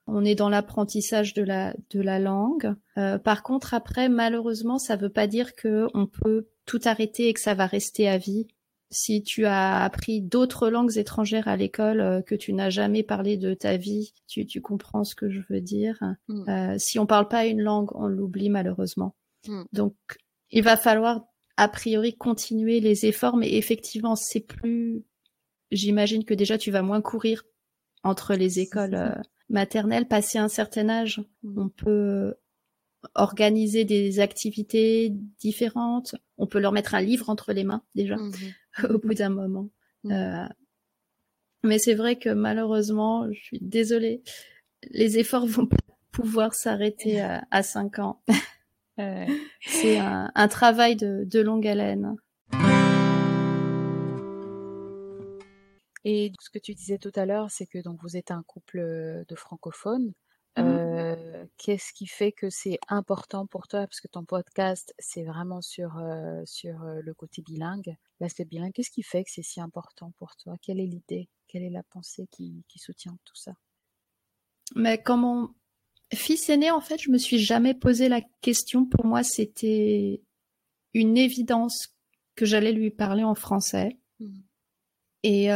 On 0.08 0.24
est 0.24 0.34
dans 0.34 0.48
l'apprentissage 0.48 1.32
de 1.32 1.44
la 1.44 1.74
de 1.90 2.00
la 2.00 2.18
langue. 2.18 2.74
par 3.22 3.44
contre, 3.44 3.72
après, 3.72 4.08
malheureusement, 4.08 4.78
ça 4.78 4.96
veut 4.96 5.12
pas 5.12 5.28
dire 5.28 5.54
que 5.54 5.86
on 5.94 6.06
peut 6.06 6.48
tout 6.66 6.80
arrêter 6.84 7.28
et 7.28 7.34
que 7.34 7.40
ça 7.40 7.54
va 7.54 7.66
rester 7.66 8.08
à 8.08 8.18
vie 8.18 8.48
si 8.92 9.22
tu 9.22 9.46
as 9.46 9.82
appris 9.82 10.20
d'autres 10.20 10.68
langues 10.68 10.98
étrangères 10.98 11.48
à 11.48 11.56
l'école 11.56 12.00
euh, 12.00 12.22
que 12.22 12.34
tu 12.34 12.52
n'as 12.52 12.70
jamais 12.70 13.02
parlé 13.02 13.38
de 13.38 13.54
ta 13.54 13.78
vie, 13.78 14.12
tu, 14.28 14.46
tu 14.46 14.60
comprends 14.60 15.02
ce 15.02 15.14
que 15.14 15.30
je 15.30 15.40
veux 15.48 15.62
dire. 15.62 15.98
Mm. 16.28 16.48
Euh, 16.48 16.76
si 16.78 16.98
on 16.98 17.06
parle 17.06 17.26
pas 17.26 17.46
une 17.46 17.62
langue, 17.62 17.90
on 17.94 18.06
l'oublie 18.06 18.50
malheureusement. 18.50 19.16
Mm. 19.48 19.62
Donc, 19.72 19.94
il 20.50 20.62
va 20.62 20.76
falloir 20.76 21.24
a 21.56 21.68
priori 21.68 22.14
continuer 22.14 22.80
les 22.80 23.06
efforts, 23.06 23.36
mais 23.36 23.54
effectivement, 23.54 24.14
c'est 24.14 24.40
plus. 24.46 25.04
J'imagine 25.70 26.24
que 26.24 26.34
déjà 26.34 26.58
tu 26.58 26.70
vas 26.70 26.82
moins 26.82 27.00
courir 27.00 27.44
entre 28.04 28.34
les 28.34 28.60
écoles 28.60 28.94
euh, 28.94 29.14
maternelles. 29.48 30.06
Passé 30.06 30.36
un 30.38 30.48
certain 30.48 30.90
âge, 30.90 31.22
mm. 31.42 31.58
on 31.58 31.68
peut 31.70 32.34
organiser 33.14 33.84
des 33.84 34.20
activités 34.20 35.14
différentes. 35.40 36.14
On 36.42 36.48
peut 36.48 36.58
leur 36.58 36.72
mettre 36.72 36.96
un 36.96 37.00
livre 37.00 37.30
entre 37.30 37.52
les 37.52 37.62
mains 37.62 37.84
déjà. 37.94 38.16
Mm-hmm. 38.16 38.54
au 38.94 38.98
bout 38.98 39.14
d'un 39.14 39.28
moment. 39.28 39.70
Mm. 40.02 40.12
Euh, 40.12 40.48
mais 41.62 41.78
c'est 41.78 41.94
vrai 41.94 42.16
que 42.16 42.30
malheureusement, 42.30 43.32
je 43.32 43.40
suis 43.40 43.60
désolée, 43.60 44.24
les 44.90 45.18
efforts 45.18 45.46
vont 45.46 45.66
pas 45.66 45.76
pouvoir 46.10 46.52
s'arrêter 46.52 47.20
à, 47.20 47.46
à 47.52 47.62
5 47.62 48.00
ans. 48.00 48.22
c'est 49.60 49.98
un, 49.98 50.32
un, 50.34 50.48
travail 50.48 50.96
de, 50.96 51.22
de 51.24 51.40
longue 51.40 51.66
haleine. 51.68 52.16
Et 56.04 56.32
ce 56.40 56.50
que 56.50 56.58
tu 56.58 56.74
disais 56.74 56.98
tout 56.98 57.12
à 57.14 57.24
l'heure, 57.24 57.52
c'est 57.52 57.66
que 57.66 57.78
donc 57.78 58.00
vous 58.02 58.16
êtes 58.16 58.32
un 58.32 58.42
couple 58.42 59.24
de 59.28 59.34
francophones. 59.36 60.12
Mmh. 60.56 60.92
Qu'est-ce 61.58 61.92
qui 61.92 62.06
fait 62.06 62.32
que 62.32 62.50
c'est 62.50 62.78
important 62.88 63.46
pour 63.46 63.68
toi? 63.68 63.80
Parce 63.80 64.00
que 64.00 64.08
ton 64.08 64.24
podcast, 64.24 64.92
c'est 64.98 65.22
vraiment 65.22 65.60
sur, 65.60 65.96
euh, 65.98 66.42
sur 66.44 66.80
le 66.80 67.14
côté 67.14 67.40
bilingue, 67.40 67.94
l'aspect 68.20 68.44
bilingue. 68.44 68.72
Qu'est-ce 68.72 68.90
qui 68.90 69.02
fait 69.02 69.22
que 69.22 69.30
c'est 69.30 69.42
si 69.42 69.60
important 69.60 70.12
pour 70.18 70.34
toi? 70.36 70.56
Quelle 70.60 70.80
est 70.80 70.86
l'idée? 70.86 71.28
Quelle 71.46 71.62
est 71.62 71.70
la 71.70 71.84
pensée 71.84 72.26
qui, 72.30 72.64
qui 72.68 72.78
soutient 72.78 73.16
tout 73.24 73.36
ça? 73.36 73.52
Mais 74.74 75.00
quand 75.00 75.16
mon 75.16 75.54
fils 76.12 76.48
est 76.48 76.56
né, 76.56 76.70
en 76.70 76.80
fait, 76.80 77.00
je 77.00 77.10
me 77.10 77.18
suis 77.18 77.38
jamais 77.38 77.74
posé 77.74 78.08
la 78.08 78.22
question. 78.40 78.84
Pour 78.84 79.04
moi, 79.04 79.22
c'était 79.22 80.22
une 80.94 81.16
évidence 81.16 81.94
que 82.34 82.44
j'allais 82.44 82.72
lui 82.72 82.90
parler 82.90 83.22
en 83.24 83.34
français. 83.34 83.98
Mmh. 84.18 84.40
Et 85.22 85.48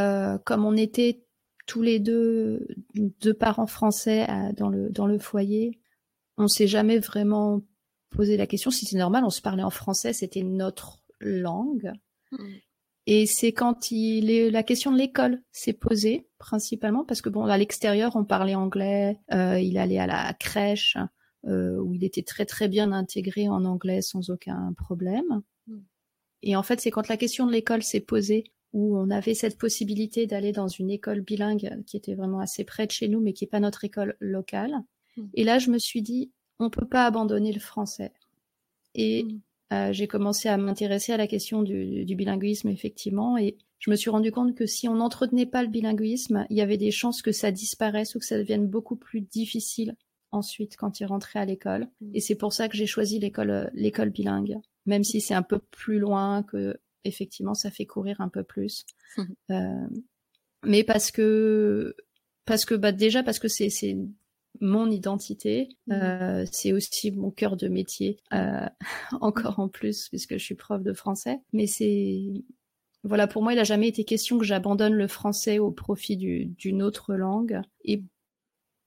comme 0.44 0.64
on 0.64 0.76
était 0.76 1.25
tous 1.66 1.82
les 1.82 1.98
deux, 1.98 2.66
deux 2.94 3.34
parents 3.34 3.66
français 3.66 4.26
dans 4.56 4.68
le 4.68 4.88
dans 4.90 5.06
le 5.06 5.18
foyer. 5.18 5.80
On 6.38 6.48
s'est 6.48 6.66
jamais 6.66 6.98
vraiment 6.98 7.62
posé 8.10 8.36
la 8.36 8.46
question 8.46 8.70
si 8.70 8.86
c'est 8.86 8.98
normal. 8.98 9.24
On 9.24 9.30
se 9.30 9.42
parlait 9.42 9.62
en 9.62 9.70
français, 9.70 10.12
c'était 10.12 10.42
notre 10.42 11.02
langue. 11.20 11.92
Mm. 12.32 12.38
Et 13.08 13.26
c'est 13.26 13.52
quand 13.52 13.92
il 13.92 14.30
est, 14.30 14.50
la 14.50 14.64
question 14.64 14.90
de 14.90 14.98
l'école 14.98 15.40
s'est 15.52 15.72
posée 15.72 16.28
principalement 16.38 17.04
parce 17.04 17.22
que 17.22 17.28
bon 17.28 17.44
à 17.44 17.56
l'extérieur 17.56 18.16
on 18.16 18.24
parlait 18.24 18.56
anglais, 18.56 19.20
euh, 19.32 19.60
il 19.60 19.78
allait 19.78 19.98
à 19.98 20.08
la 20.08 20.34
crèche 20.34 20.96
euh, 21.46 21.78
où 21.78 21.94
il 21.94 22.02
était 22.02 22.24
très 22.24 22.46
très 22.46 22.66
bien 22.66 22.90
intégré 22.90 23.48
en 23.48 23.64
anglais 23.64 24.02
sans 24.02 24.30
aucun 24.30 24.72
problème. 24.76 25.42
Mm. 25.68 25.78
Et 26.42 26.56
en 26.56 26.64
fait 26.64 26.80
c'est 26.80 26.90
quand 26.90 27.08
la 27.08 27.16
question 27.16 27.46
de 27.46 27.52
l'école 27.52 27.84
s'est 27.84 28.00
posée 28.00 28.52
où 28.76 28.96
on 28.96 29.10
avait 29.10 29.34
cette 29.34 29.58
possibilité 29.58 30.26
d'aller 30.26 30.52
dans 30.52 30.68
une 30.68 30.90
école 30.90 31.22
bilingue 31.22 31.82
qui 31.86 31.96
était 31.96 32.14
vraiment 32.14 32.40
assez 32.40 32.64
près 32.64 32.86
de 32.86 32.92
chez 32.92 33.08
nous 33.08 33.20
mais 33.20 33.32
qui 33.32 33.44
est 33.44 33.48
pas 33.48 33.60
notre 33.60 33.84
école 33.84 34.16
locale. 34.20 34.74
Mm. 35.16 35.22
Et 35.34 35.44
là 35.44 35.58
je 35.58 35.70
me 35.70 35.78
suis 35.78 36.02
dit 36.02 36.30
on 36.58 36.70
peut 36.70 36.86
pas 36.86 37.06
abandonner 37.06 37.52
le 37.52 37.60
français. 37.60 38.12
Et 38.94 39.24
mm. 39.24 39.40
Euh, 39.72 39.92
j'ai 39.92 40.06
commencé 40.06 40.48
à 40.48 40.56
m'intéresser 40.56 41.12
à 41.12 41.16
la 41.16 41.26
question 41.26 41.62
du, 41.62 42.04
du, 42.04 42.14
bilinguisme, 42.14 42.68
effectivement, 42.68 43.36
et 43.36 43.56
je 43.80 43.90
me 43.90 43.96
suis 43.96 44.10
rendu 44.10 44.30
compte 44.30 44.54
que 44.54 44.64
si 44.64 44.88
on 44.88 44.94
n'entretenait 44.94 45.46
pas 45.46 45.62
le 45.62 45.68
bilinguisme, 45.68 46.46
il 46.50 46.56
y 46.56 46.60
avait 46.60 46.76
des 46.76 46.92
chances 46.92 47.20
que 47.20 47.32
ça 47.32 47.50
disparaisse 47.50 48.14
ou 48.14 48.20
que 48.20 48.24
ça 48.24 48.38
devienne 48.38 48.68
beaucoup 48.68 48.96
plus 48.96 49.20
difficile 49.20 49.96
ensuite 50.30 50.76
quand 50.76 51.00
il 51.00 51.06
rentrait 51.06 51.40
à 51.40 51.44
l'école. 51.44 51.88
Mm. 52.00 52.10
Et 52.14 52.20
c'est 52.20 52.36
pour 52.36 52.52
ça 52.52 52.68
que 52.68 52.76
j'ai 52.76 52.86
choisi 52.86 53.20
euh, 53.20 53.66
l'école 53.74 54.10
bilingue, 54.10 54.56
même 54.86 55.02
si 55.02 55.20
c'est 55.20 55.34
un 55.34 55.42
peu 55.42 55.58
plus 55.58 55.98
loin 55.98 56.44
que, 56.44 56.76
effectivement, 57.06 57.54
ça 57.54 57.70
fait 57.70 57.86
courir 57.86 58.20
un 58.20 58.28
peu 58.28 58.42
plus. 58.42 58.84
euh, 59.50 59.86
mais 60.64 60.84
parce 60.84 61.10
que, 61.10 61.94
parce 62.44 62.64
que, 62.64 62.74
bah, 62.74 62.92
déjà 62.92 63.22
parce 63.22 63.38
que 63.38 63.48
c'est, 63.48 63.70
mon 64.60 64.90
identité. 64.90 65.68
Mmh. 65.86 65.92
Euh, 65.92 66.44
c'est 66.50 66.72
aussi 66.72 67.10
mon 67.10 67.30
cœur 67.30 67.56
de 67.56 67.68
métier, 67.68 68.18
euh, 68.32 68.66
encore 69.20 69.58
en 69.58 69.68
plus, 69.68 70.08
puisque 70.08 70.38
je 70.38 70.44
suis 70.44 70.54
prof 70.54 70.82
de 70.82 70.92
français. 70.92 71.40
Mais 71.52 71.66
c'est 71.66 72.24
voilà, 73.06 73.28
pour 73.28 73.42
moi, 73.42 73.52
il 73.52 73.56
n'a 73.56 73.64
jamais 73.64 73.88
été 73.88 74.04
question 74.04 74.36
que 74.38 74.44
j'abandonne 74.44 74.94
le 74.94 75.06
français 75.06 75.60
au 75.60 75.70
profit 75.70 76.16
d'une 76.16 76.82
autre 76.82 77.14
langue. 77.14 77.60
Et 77.84 78.02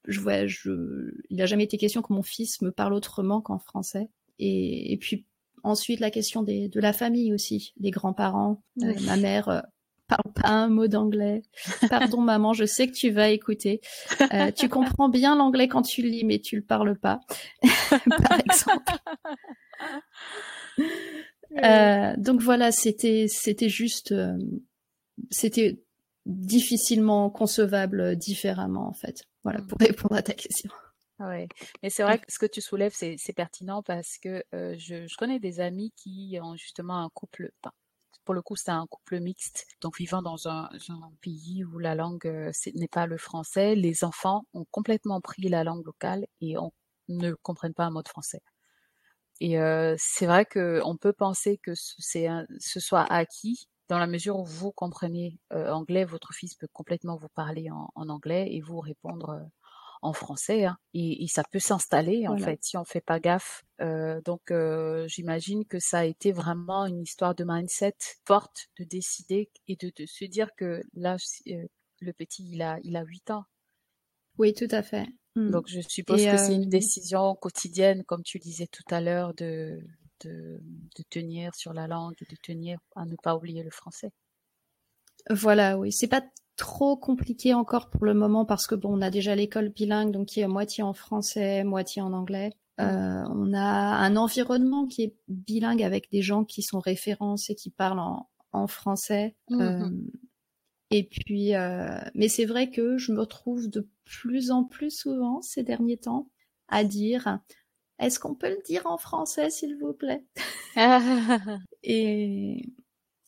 je 0.06 0.20
vois, 0.20 0.46
je, 0.46 1.12
il 1.30 1.38
n'a 1.38 1.46
jamais 1.46 1.64
été 1.64 1.78
question 1.78 2.02
que 2.02 2.12
mon 2.12 2.22
fils 2.22 2.60
me 2.60 2.70
parle 2.70 2.92
autrement 2.92 3.40
qu'en 3.40 3.58
français. 3.58 4.10
Et, 4.38 4.92
et, 4.92 4.96
puis 4.98 5.26
ensuite, 5.62 6.00
la 6.00 6.10
question 6.10 6.42
des, 6.42 6.68
de 6.68 6.80
la 6.80 6.92
famille 6.92 7.32
aussi, 7.32 7.72
des 7.78 7.90
grands-parents. 7.90 8.62
Euh, 8.82 8.94
ma 9.06 9.16
mère 9.16 9.62
parle 10.10 10.32
pas 10.34 10.48
un 10.48 10.68
mot 10.68 10.88
d'anglais. 10.88 11.42
Pardon 11.88 12.20
maman, 12.20 12.52
je 12.52 12.64
sais 12.64 12.86
que 12.88 12.92
tu 12.92 13.10
vas 13.10 13.30
écouter. 13.30 13.80
Euh, 14.32 14.50
tu 14.50 14.68
comprends 14.68 15.08
bien 15.08 15.36
l'anglais 15.36 15.68
quand 15.68 15.82
tu 15.82 16.02
lis, 16.02 16.24
mais 16.24 16.38
tu 16.38 16.56
le 16.56 16.62
parles 16.62 16.98
pas, 16.98 17.20
par 17.62 18.38
exemple. 18.40 18.92
Euh, 21.64 22.14
donc 22.16 22.40
voilà, 22.42 22.70
c'était 22.70 23.26
c'était 23.28 23.68
juste, 23.68 24.12
euh, 24.12 24.38
c'était 25.30 25.80
difficilement 26.26 27.30
concevable 27.30 28.16
différemment 28.16 28.86
en 28.86 28.92
fait. 28.92 29.24
Voilà 29.42 29.60
pour 29.62 29.78
mm. 29.80 29.84
répondre 29.84 30.14
à 30.14 30.22
ta 30.22 30.34
question. 30.34 30.70
Oui, 31.20 31.46
mais 31.82 31.90
c'est 31.90 32.02
vrai 32.02 32.18
que 32.18 32.24
ce 32.28 32.38
que 32.38 32.46
tu 32.46 32.60
soulèves, 32.60 32.94
c'est 32.94 33.32
pertinent 33.34 33.82
parce 33.82 34.18
que 34.18 34.42
je, 34.52 35.06
je, 35.06 35.16
connais 35.16 35.38
des 35.38 35.60
amis 35.60 35.92
qui 35.94 36.38
ont 36.42 36.56
justement 36.56 37.04
un 37.04 37.10
couple, 37.10 37.50
enfin, 37.62 37.72
pour 38.30 38.34
le 38.34 38.42
coup, 38.42 38.54
c'est 38.54 38.70
un 38.70 38.86
couple 38.86 39.18
mixte, 39.18 39.66
donc 39.80 39.98
vivant 39.98 40.22
dans 40.22 40.46
un, 40.48 40.68
pays 41.20 41.64
où 41.64 41.80
la 41.80 41.96
langue 41.96 42.26
euh, 42.26 42.52
n'est 42.76 42.86
pas 42.86 43.06
le 43.06 43.16
français. 43.16 43.74
Les 43.74 44.04
enfants 44.04 44.44
ont 44.54 44.64
complètement 44.70 45.20
pris 45.20 45.48
la 45.48 45.64
langue 45.64 45.84
locale 45.84 46.26
et 46.40 46.56
on 46.56 46.72
ne 47.08 47.32
comprennent 47.34 47.74
pas 47.74 47.86
un 47.86 47.90
mot 47.90 48.02
de 48.02 48.08
français. 48.08 48.40
Et 49.40 49.58
euh, 49.58 49.96
c'est 49.98 50.26
vrai 50.26 50.44
qu'on 50.44 50.96
peut 50.96 51.12
penser 51.12 51.58
que 51.58 51.72
c'est 51.74 52.28
ce 52.60 52.78
soit 52.78 53.04
acquis 53.10 53.68
dans 53.88 53.98
la 53.98 54.06
mesure 54.06 54.38
où 54.38 54.44
vous 54.44 54.70
comprenez 54.70 55.36
euh, 55.52 55.72
anglais, 55.72 56.04
votre 56.04 56.32
fils 56.32 56.54
peut 56.54 56.68
complètement 56.72 57.16
vous 57.16 57.30
parler 57.34 57.68
en, 57.72 58.08
anglais 58.08 58.46
et 58.52 58.60
vous 58.60 58.78
répondre 58.78 59.40
en 60.02 60.12
français 60.12 60.64
hein, 60.64 60.78
et, 60.94 61.26
ça 61.28 61.42
peut 61.50 61.58
s'installer 61.58 62.26
en 62.26 62.36
fait 62.38 62.58
si 62.62 62.76
on 62.76 62.84
fait 62.84 63.00
pas 63.00 63.20
gaffe. 63.20 63.64
Euh, 63.80 64.20
donc 64.24 64.50
euh, 64.50 65.06
j'imagine 65.08 65.64
que 65.64 65.78
ça 65.78 66.00
a 66.00 66.04
été 66.04 66.32
vraiment 66.32 66.86
une 66.86 67.02
histoire 67.02 67.34
de 67.34 67.44
mindset 67.46 67.96
forte 68.26 68.68
de 68.78 68.84
décider 68.84 69.50
et 69.68 69.76
de, 69.76 69.92
de 69.94 70.06
se 70.06 70.24
dire 70.24 70.48
que 70.56 70.82
là 70.94 71.16
euh, 71.48 71.66
le 72.00 72.12
petit 72.12 72.50
il 72.50 72.62
a 72.62 72.78
il 72.82 72.96
a 72.96 73.04
8 73.04 73.30
ans. 73.30 73.44
Oui, 74.38 74.54
tout 74.54 74.68
à 74.70 74.82
fait. 74.82 75.06
Mmh. 75.36 75.50
Donc 75.50 75.68
je 75.68 75.80
suppose 75.80 76.24
que 76.24 76.36
c'est 76.36 76.54
une 76.54 76.68
décision 76.68 77.34
quotidienne 77.34 78.04
comme 78.04 78.22
tu 78.22 78.38
disais 78.38 78.66
tout 78.66 78.94
à 78.94 79.00
l'heure 79.00 79.34
de, 79.34 79.80
de 80.24 80.60
de 80.96 81.04
tenir 81.10 81.54
sur 81.54 81.72
la 81.72 81.86
langue 81.86 82.14
et 82.20 82.26
de 82.30 82.36
tenir 82.42 82.78
à 82.96 83.04
ne 83.04 83.16
pas 83.22 83.36
oublier 83.36 83.62
le 83.62 83.70
français. 83.70 84.10
Voilà, 85.28 85.78
oui, 85.78 85.92
c'est 85.92 86.08
pas 86.08 86.22
trop 86.60 86.94
compliqué 86.94 87.54
encore 87.54 87.88
pour 87.88 88.04
le 88.04 88.12
moment 88.12 88.44
parce 88.44 88.66
que 88.66 88.74
bon, 88.74 88.98
on 88.98 89.00
a 89.00 89.08
déjà 89.08 89.34
l'école 89.34 89.70
bilingue, 89.70 90.12
donc 90.12 90.26
qui 90.26 90.40
est 90.40 90.46
moitié 90.46 90.82
en 90.82 90.92
français, 90.92 91.64
moitié 91.64 92.02
en 92.02 92.12
anglais. 92.12 92.52
Mm. 92.76 92.82
Euh, 92.82 93.24
on 93.30 93.54
a 93.54 93.60
un 93.60 94.14
environnement 94.16 94.86
qui 94.86 95.04
est 95.04 95.16
bilingue 95.28 95.82
avec 95.82 96.10
des 96.10 96.20
gens 96.20 96.44
qui 96.44 96.62
sont 96.62 96.78
référencés, 96.78 97.54
qui 97.54 97.70
parlent 97.70 97.98
en, 97.98 98.28
en 98.52 98.66
français. 98.66 99.34
Mm-hmm. 99.48 99.84
Euh, 99.84 99.90
et 100.90 101.04
puis, 101.04 101.54
euh, 101.54 101.98
mais 102.14 102.28
c'est 102.28 102.44
vrai 102.44 102.68
que 102.68 102.98
je 102.98 103.12
me 103.12 103.20
retrouve 103.20 103.70
de 103.70 103.88
plus 104.04 104.50
en 104.50 104.64
plus 104.64 104.90
souvent 104.90 105.40
ces 105.40 105.62
derniers 105.62 105.96
temps 105.96 106.28
à 106.68 106.84
dire 106.84 107.40
est-ce 107.98 108.20
qu'on 108.20 108.34
peut 108.34 108.50
le 108.50 108.62
dire 108.66 108.86
en 108.86 108.98
français, 108.98 109.48
s'il 109.48 109.78
vous 109.78 109.94
plaît? 109.94 110.24
Et 111.82 112.66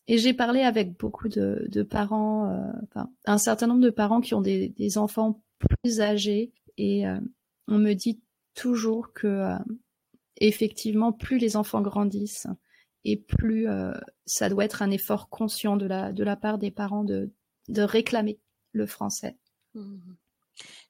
et 0.08 0.18
j'ai 0.18 0.34
parlé 0.34 0.62
avec 0.62 0.98
beaucoup 0.98 1.28
de, 1.28 1.82
parents, 1.88 2.50
euh, 2.50 3.02
un 3.24 3.38
certain 3.38 3.66
nombre 3.66 3.82
de 3.82 3.90
parents 3.90 4.20
qui 4.20 4.34
ont 4.34 4.40
des, 4.40 4.70
des 4.70 4.98
enfants 4.98 5.42
plus 5.58 6.00
âgés, 6.00 6.52
et 6.76 7.06
euh, 7.06 7.20
on 7.68 7.78
me 7.78 7.92
dit 7.92 8.20
toujours 8.54 9.12
que 9.12 9.26
euh, 9.26 9.58
effectivement, 10.38 11.12
plus 11.12 11.38
les 11.38 11.56
enfants 11.56 11.82
grandissent, 11.82 12.48
et 13.04 13.16
plus 13.16 13.66
ça 14.26 14.48
doit 14.48 14.64
être 14.64 14.82
un 14.82 14.90
effort 14.92 15.28
conscient 15.28 15.76
de 15.76 15.86
la 15.86 16.12
de 16.12 16.22
la 16.22 16.36
part 16.36 16.58
des 16.58 16.70
parents 16.70 17.02
de 17.02 17.32
de 17.68 17.82
réclamer 17.82 18.38
le 18.72 18.86
français. 18.86 19.36
Mmh 19.74 19.98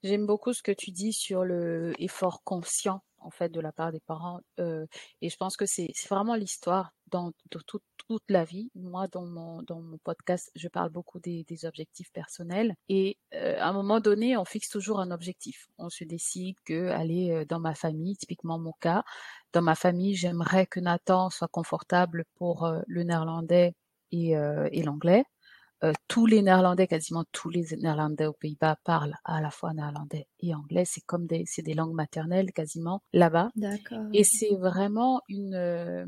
J'aime 0.03 0.27
beaucoup 0.27 0.53
ce 0.53 0.63
que 0.63 0.73
tu 0.73 0.91
dis 0.91 1.13
sur 1.13 1.45
le 1.45 1.95
effort 1.99 2.43
conscient 2.43 3.03
en 3.19 3.31
fait 3.31 3.49
de 3.49 3.61
la 3.61 3.71
part 3.71 3.93
des 3.93 4.01
parents 4.01 4.41
et 4.59 5.29
je 5.31 5.37
pense 5.37 5.57
que 5.57 5.67
c'est 5.67 5.93
vraiment 6.11 6.35
l'histoire 6.35 6.93
dans, 7.13 7.33
toute, 7.51 7.83
la 8.29 8.45
vie. 8.45 8.71
Moi, 8.75 9.07
dans 9.09 9.25
mon, 9.25 9.63
dans 9.63 9.81
mon 9.81 9.99
podcast, 9.99 10.51
je 10.57 10.69
parle 10.69 10.91
beaucoup 10.91 11.21
des, 11.21 11.47
objectifs 11.65 12.11
personnels. 12.13 12.75
Et 12.89 13.17
à 13.33 13.69
un 13.69 13.73
moment 13.73 14.01
donné, 14.01 14.37
on 14.37 14.45
fixe 14.45 14.69
toujours 14.69 15.01
un 15.01 15.11
objectif. 15.11 15.69
On 15.79 15.89
se 15.89 16.05
décide 16.05 16.57
que, 16.65 16.89
aller 16.89 17.45
dans 17.49 17.61
ma 17.61 17.75
famille, 17.75 18.17
typiquement 18.17 18.59
mon 18.59 18.73
cas, 18.81 19.05
dans 19.53 19.63
ma 19.63 19.75
famille, 19.75 20.15
j'aimerais 20.15 20.67
que 20.67 20.81
Nathan 20.81 21.31
soit 21.31 21.49
confortable 21.49 22.25
pour 22.35 22.71
le 22.87 23.03
néerlandais 23.05 23.75
et, 24.11 24.33
et 24.33 24.83
l'anglais. 24.83 25.25
Euh, 25.85 25.93
tous 26.07 26.27
les 26.27 26.43
Néerlandais, 26.43 26.87
quasiment 26.87 27.25
tous 27.33 27.51
les 27.51 27.77
Néerlandais 27.77 28.27
aux 28.27 28.33
Pays-Bas 28.35 28.77
parlent 28.85 29.17
à 29.25 29.41
la 29.41 29.51
fois 29.51 29.75
néerlandais 29.75 30.29
et 30.39 30.55
anglais. 30.55 30.85
C'est 30.85 31.01
comme 31.01 31.27
des, 31.27 31.43
c'est 31.47 31.63
des 31.63 31.75
langues 31.75 31.95
maternelles 31.95 32.53
quasiment 32.53 33.03
là-bas. 33.13 33.51
D'accord. 33.57 34.07
Et 34.13 34.23
c'est 34.23 34.55
vraiment 34.55 35.23
une 35.29 35.55
euh, 35.55 36.07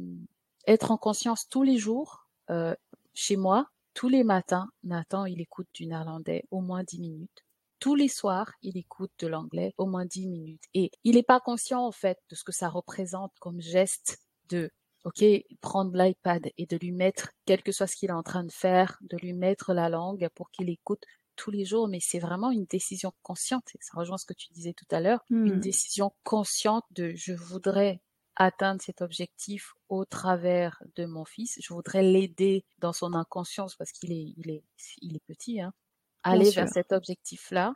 être 0.66 0.90
en 0.90 0.96
conscience 0.96 1.48
tous 1.48 1.62
les 1.62 1.78
jours. 1.78 2.28
Euh, 2.50 2.74
chez 3.14 3.36
moi, 3.36 3.68
tous 3.94 4.08
les 4.08 4.24
matins, 4.24 4.68
Nathan, 4.82 5.24
il 5.24 5.40
écoute 5.40 5.68
du 5.72 5.86
néerlandais 5.86 6.44
au 6.50 6.60
moins 6.60 6.82
dix 6.82 7.00
minutes. 7.00 7.44
Tous 7.78 7.94
les 7.94 8.08
soirs, 8.08 8.50
il 8.62 8.76
écoute 8.76 9.12
de 9.18 9.26
l'anglais 9.26 9.74
au 9.78 9.86
moins 9.86 10.04
dix 10.04 10.26
minutes. 10.26 10.64
Et 10.74 10.90
il 11.04 11.14
n'est 11.16 11.22
pas 11.22 11.40
conscient, 11.40 11.84
en 11.84 11.92
fait, 11.92 12.18
de 12.30 12.34
ce 12.34 12.44
que 12.44 12.52
ça 12.52 12.68
représente 12.68 13.32
comme 13.40 13.60
geste 13.60 14.18
de 14.48 14.70
ok, 15.04 15.24
prendre 15.60 15.96
l'iPad 15.96 16.50
et 16.56 16.66
de 16.66 16.76
lui 16.76 16.92
mettre, 16.92 17.30
quel 17.44 17.62
que 17.62 17.72
soit 17.72 17.86
ce 17.86 17.96
qu'il 17.96 18.08
est 18.08 18.14
en 18.14 18.22
train 18.22 18.44
de 18.44 18.52
faire, 18.52 18.98
de 19.02 19.16
lui 19.18 19.34
mettre 19.34 19.74
la 19.74 19.88
langue 19.88 20.28
pour 20.34 20.50
qu'il 20.50 20.70
écoute 20.70 21.04
tous 21.36 21.50
les 21.50 21.64
jours, 21.64 21.88
mais 21.88 21.98
c'est 22.00 22.18
vraiment 22.18 22.50
une 22.50 22.64
décision 22.64 23.12
consciente. 23.22 23.64
Ça 23.80 23.98
rejoint 23.98 24.18
ce 24.18 24.26
que 24.26 24.34
tu 24.34 24.48
disais 24.52 24.72
tout 24.72 24.86
à 24.90 25.00
l'heure, 25.00 25.24
une 25.30 25.56
hmm. 25.56 25.60
décision 25.60 26.12
consciente 26.22 26.84
de 26.92 27.12
je 27.14 27.32
voudrais 27.32 28.00
atteindre 28.36 28.82
cet 28.82 29.00
objectif 29.00 29.74
au 29.88 30.04
travers 30.04 30.82
de 30.96 31.06
mon 31.06 31.24
fils. 31.24 31.58
Je 31.62 31.72
voudrais 31.72 32.02
l'aider 32.02 32.64
dans 32.78 32.92
son 32.92 33.14
inconscience 33.14 33.76
parce 33.76 33.92
qu'il 33.92 34.12
est, 34.12 34.34
il 34.36 34.50
est, 34.50 34.64
il 35.00 35.16
est 35.16 35.24
petit, 35.24 35.60
hein, 35.60 35.72
aller 36.22 36.50
vers 36.50 36.68
cet 36.68 36.92
objectif-là. 36.92 37.74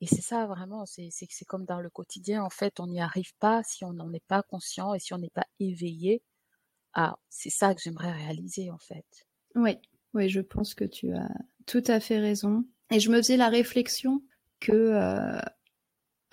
Et 0.00 0.06
c'est 0.06 0.22
ça 0.22 0.46
vraiment, 0.46 0.86
c'est, 0.86 1.10
comme 1.46 1.66
dans 1.66 1.80
le 1.80 1.90
quotidien, 1.90 2.42
en 2.42 2.48
fait, 2.48 2.80
on 2.80 2.86
n'y 2.86 3.02
arrive 3.02 3.34
pas 3.38 3.62
si 3.62 3.84
on 3.84 3.92
n'en 3.92 4.12
est 4.14 4.24
pas 4.26 4.42
conscient 4.42 4.94
et 4.94 4.98
si 4.98 5.12
on 5.12 5.18
n'est 5.18 5.28
pas 5.30 5.46
éveillé 5.58 6.22
ah, 6.94 7.16
c'est 7.28 7.50
ça 7.50 7.74
que 7.74 7.80
j'aimerais 7.82 8.12
réaliser 8.12 8.70
en 8.70 8.78
fait. 8.78 9.04
Oui, 9.54 9.76
oui, 10.14 10.28
je 10.28 10.40
pense 10.40 10.74
que 10.74 10.84
tu 10.84 11.12
as 11.12 11.28
tout 11.66 11.84
à 11.86 12.00
fait 12.00 12.18
raison. 12.18 12.64
Et 12.90 13.00
je 13.00 13.10
me 13.10 13.16
faisais 13.18 13.36
la 13.36 13.48
réflexion 13.48 14.22
que 14.58 14.72
euh, 14.72 15.40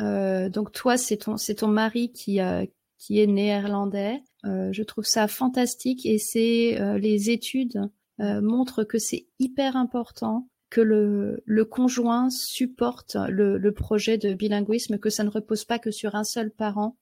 euh, 0.02 0.50
donc 0.50 0.72
toi, 0.72 0.98
c'est 0.98 1.18
ton 1.18 1.38
c'est 1.38 1.56
ton 1.56 1.68
mari 1.68 2.12
qui 2.12 2.42
euh, 2.42 2.66
qui 2.98 3.20
est 3.22 3.28
néerlandais. 3.28 4.22
je 4.44 4.84
trouve 4.84 5.06
ça 5.06 5.28
fantastique 5.28 6.06
et 6.06 6.18
c'est 6.18 6.78
les 7.00 7.30
études 7.30 7.90
montre 8.20 8.84
que 8.84 8.98
c'est 8.98 9.28
hyper 9.40 9.76
important 9.76 10.48
que 10.70 10.82
le, 10.82 11.42
le 11.46 11.66
conjoint 11.66 12.30
supporte 12.30 13.16
le, 13.30 13.58
le, 13.58 13.72
projet 13.72 14.18
de 14.18 14.34
bilinguisme, 14.34 14.98
que 14.98 15.10
ça 15.10 15.24
ne 15.24 15.30
repose 15.30 15.66
pas 15.66 15.80
que 15.80 15.92
sur 15.92 16.16
un 16.16 16.24
seul 16.24 16.52
parent, 16.52 16.98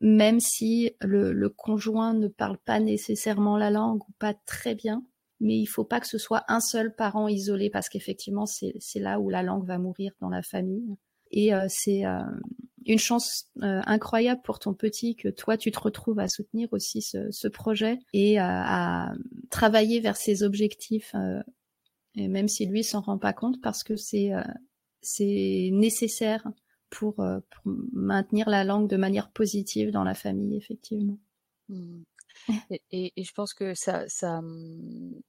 même 0.00 0.40
si 0.40 0.92
le, 1.00 1.32
le, 1.32 1.48
conjoint 1.50 2.14
ne 2.14 2.28
parle 2.28 2.58
pas 2.58 2.80
nécessairement 2.80 3.58
la 3.58 3.70
langue 3.70 4.02
ou 4.08 4.12
pas 4.18 4.34
très 4.46 4.74
bien. 4.74 5.04
Mais 5.40 5.58
il 5.58 5.66
faut 5.66 5.84
pas 5.84 6.00
que 6.00 6.06
ce 6.06 6.18
soit 6.18 6.44
un 6.48 6.60
seul 6.60 6.94
parent 6.94 7.28
isolé 7.28 7.70
parce 7.70 7.88
qu'effectivement 7.88 8.44
c'est 8.46 8.74
là 8.96 9.20
où 9.20 9.30
la 9.30 9.42
langue 9.42 9.66
va 9.66 9.78
mourir 9.78 10.12
dans 10.20 10.28
la 10.28 10.42
famille. 10.42 10.96
Et 11.30 11.54
euh, 11.54 11.66
c'est 11.68 12.04
euh, 12.04 12.22
une 12.90 12.98
chance 12.98 13.46
euh, 13.62 13.80
incroyable 13.86 14.42
pour 14.42 14.58
ton 14.58 14.74
petit 14.74 15.16
que 15.16 15.28
toi 15.28 15.56
tu 15.56 15.70
te 15.70 15.78
retrouves 15.78 16.18
à 16.18 16.28
soutenir 16.28 16.68
aussi 16.72 17.02
ce, 17.02 17.30
ce 17.30 17.48
projet 17.48 17.98
et 18.12 18.38
à 18.38 19.12
travailler 19.50 20.00
vers 20.00 20.16
ses 20.16 20.42
objectifs 20.42 21.14
et 22.16 22.28
même 22.28 22.48
si 22.48 22.66
lui 22.66 22.84
s'en 22.84 23.00
rend 23.00 23.18
pas 23.18 23.32
compte 23.32 23.60
parce 23.60 23.82
que 23.84 23.96
c'est 23.96 24.32
euh, 24.32 24.42
c'est 25.02 25.70
nécessaire 25.72 26.46
pour, 26.90 27.20
euh, 27.20 27.38
pour, 27.50 27.72
maintenir 27.92 28.48
la 28.50 28.64
langue 28.64 28.88
de 28.88 28.96
manière 28.96 29.30
positive 29.30 29.90
dans 29.90 30.04
la 30.04 30.14
famille 30.14 30.56
effectivement. 30.56 31.18
Mmh. 31.68 32.02
Et, 32.90 33.12
et, 33.16 33.24
je 33.24 33.32
pense 33.32 33.54
que 33.54 33.74
ça, 33.74 34.08
ça, 34.08 34.40
mmh, 34.40 35.20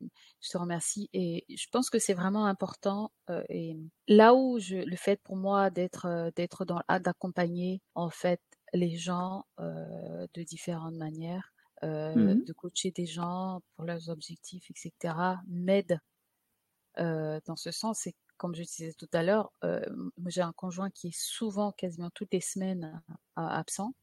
je 0.42 0.50
te 0.50 0.58
remercie 0.58 1.10
et 1.14 1.46
je 1.50 1.68
pense 1.72 1.90
que 1.90 2.00
c'est 2.00 2.14
vraiment 2.14 2.46
important. 2.46 3.12
Euh, 3.30 3.44
et 3.50 3.78
là 4.08 4.34
où 4.34 4.60
je, 4.60 4.78
le 4.78 4.96
fait 4.96 5.20
pour 5.24 5.36
moi 5.36 5.70
d'être, 5.70 6.32
d'être 6.36 6.66
dans, 6.66 6.82
d'accompagner 7.00 7.82
en 7.96 8.10
fait 8.10 8.42
les 8.74 8.96
gens 8.96 9.46
euh, 9.60 10.28
de 10.34 10.44
différentes 10.44 10.96
manières, 10.96 11.54
euh, 11.84 12.14
mmh 12.16 12.46
de 12.46 12.54
coacher 12.54 12.92
des 12.92 13.06
gens 13.08 13.62
pour 13.76 13.86
leurs 13.86 14.10
objectifs, 14.10 14.70
etc., 14.70 15.16
m'aide 15.48 16.00
euh, 17.00 17.40
dans 17.46 17.56
ce 17.56 17.72
sens. 17.72 18.00
c'est 18.04 18.16
comme 18.38 18.56
je 18.56 18.64
disais 18.64 18.94
tout 18.98 19.08
à 19.14 19.22
l'heure, 19.22 19.52
euh, 19.64 19.86
j'ai 20.26 20.42
un 20.42 20.52
conjoint 20.52 20.90
qui 20.90 21.10
est 21.10 21.16
souvent, 21.16 21.72
quasiment 21.72 22.10
toutes 22.10 22.34
les 22.34 22.42
semaines, 22.42 23.00
euh, 23.38 23.42
absent. 23.42 23.94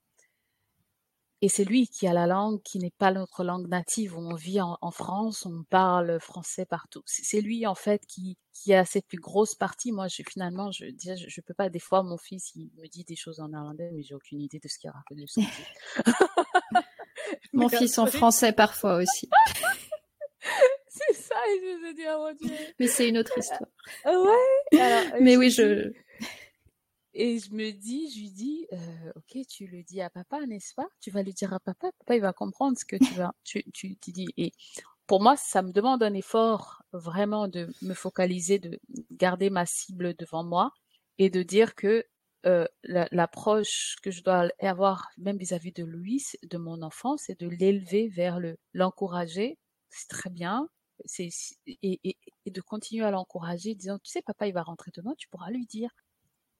Et 1.40 1.49
c'est 1.49 1.64
lui 1.64 1.87
qui 1.87 2.09
a 2.09 2.12
la 2.12 2.26
langue 2.26 2.61
qui 2.62 2.78
n'est 2.78 2.95
pas 2.99 3.12
notre 3.12 3.45
langue 3.45 3.68
native. 3.68 4.16
On 4.18 4.35
vit 4.35 4.61
en, 4.61 4.90
France, 4.90 5.47
on 5.47 5.62
parle 5.71 6.18
français 6.18 6.66
partout. 6.66 7.02
C'est 7.07 7.40
lui 7.40 7.64
en 7.64 7.76
fait 7.76 8.04
qui, 8.07 8.37
qui 8.52 8.75
a 8.75 8.85
cette 8.85 9.07
plus 9.07 9.21
grosse 9.21 9.54
partie. 9.54 9.92
Moi, 9.92 10.09
je, 10.09 10.23
finalement, 10.28 10.73
je 10.73 10.87
je, 10.87 11.28
je 11.28 11.40
peux 11.40 11.54
pas. 11.54 11.68
Des 11.68 11.78
fois, 11.78 12.02
mon 12.02 12.18
fils, 12.18 12.52
il 12.57 12.71
me 12.76 12.88
dit 12.88 13.04
des 13.04 13.14
choses 13.14 13.38
en 13.38 13.49
néerlandais, 13.49 13.90
mais 13.92 14.02
j'ai 14.02 14.14
aucune 14.14 14.40
idée 14.40 14.59
de 14.59 14.68
ce 14.68 14.78
qu'il 14.78 14.90
raconte. 14.90 15.18
mon 17.52 17.68
fils 17.68 17.99
en 17.99 18.07
français 18.07 18.52
parfois 18.52 18.97
aussi. 18.97 19.28
c'est 20.88 21.14
ça, 21.14 21.37
et 21.54 21.61
je 21.61 21.87
me 21.87 21.95
dis, 21.95 22.02
oh 22.09 22.18
mon 22.18 22.35
Dieu. 22.35 22.57
Mais 22.80 22.88
c'est 22.88 23.09
une 23.09 23.18
autre 23.18 23.37
histoire. 23.38 23.71
Ouais. 24.04 24.80
Alors, 24.80 25.21
Mais 25.21 25.37
oui, 25.37 25.50
je. 25.50 25.92
Et 27.20 27.40
je 27.40 27.52
me 27.52 27.72
dis, 27.72 28.08
je 28.12 28.20
lui 28.20 28.30
dis, 28.30 28.66
euh, 28.72 29.12
ok, 29.16 29.44
tu 29.48 29.66
le 29.66 29.82
dis 29.82 30.00
à 30.00 30.08
papa, 30.08 30.46
n'est-ce 30.46 30.72
pas? 30.72 30.87
Tu 31.00 31.10
vas 31.10 31.25
lui 31.25 31.34
dire 31.34 31.52
à 31.52 31.58
papa, 31.58 31.90
papa, 31.98 32.14
il 32.14 32.20
va 32.20 32.32
comprendre 32.32 32.78
ce 32.78 32.84
que 32.84 32.94
tu 32.94 33.12
vas, 33.14 33.34
tu, 33.42 33.64
tu, 33.72 33.96
tu 33.96 34.12
dis. 34.12 34.28
Et 34.37 34.52
pour 35.08 35.20
moi, 35.20 35.37
ça 35.37 35.62
me 35.62 35.72
demande 35.72 36.04
un 36.04 36.14
effort 36.14 36.84
vraiment 36.92 37.48
de 37.48 37.75
me 37.82 37.94
focaliser, 37.94 38.60
de 38.60 38.78
garder 39.10 39.50
ma 39.50 39.66
cible 39.66 40.14
devant 40.14 40.44
moi 40.44 40.70
et 41.18 41.28
de 41.28 41.42
dire 41.42 41.75
que 41.75 42.06
euh, 42.46 42.68
l'approche 42.84 43.96
que 44.00 44.12
je 44.12 44.22
dois 44.22 44.48
avoir, 44.60 45.08
même 45.18 45.38
vis-à-vis 45.38 45.72
de 45.72 45.82
Louis, 45.82 46.22
de 46.44 46.56
mon 46.56 46.82
enfant, 46.82 47.16
c'est 47.16 47.40
de 47.40 47.48
l'élever 47.48 48.06
vers 48.08 48.38
le 48.38 48.58
l'encourager. 48.75 49.58
C'est 49.90 50.08
très 50.08 50.30
bien, 50.30 50.68
et, 51.18 51.30
et, 51.82 52.16
et, 52.46 52.50
de 52.52 52.60
continuer 52.60 53.04
à 53.04 53.10
l'encourager, 53.10 53.75
disant 53.75 53.98
tu 53.98 54.10
sais 54.10 54.22
papa 54.22 54.46
il 54.46 54.52
va 54.54 54.62
rentrer 54.62 54.92
demain, 54.94 55.14
tu 55.18 55.28
pourras 55.28 55.50
lui 55.50 55.66
dire. 55.66 55.90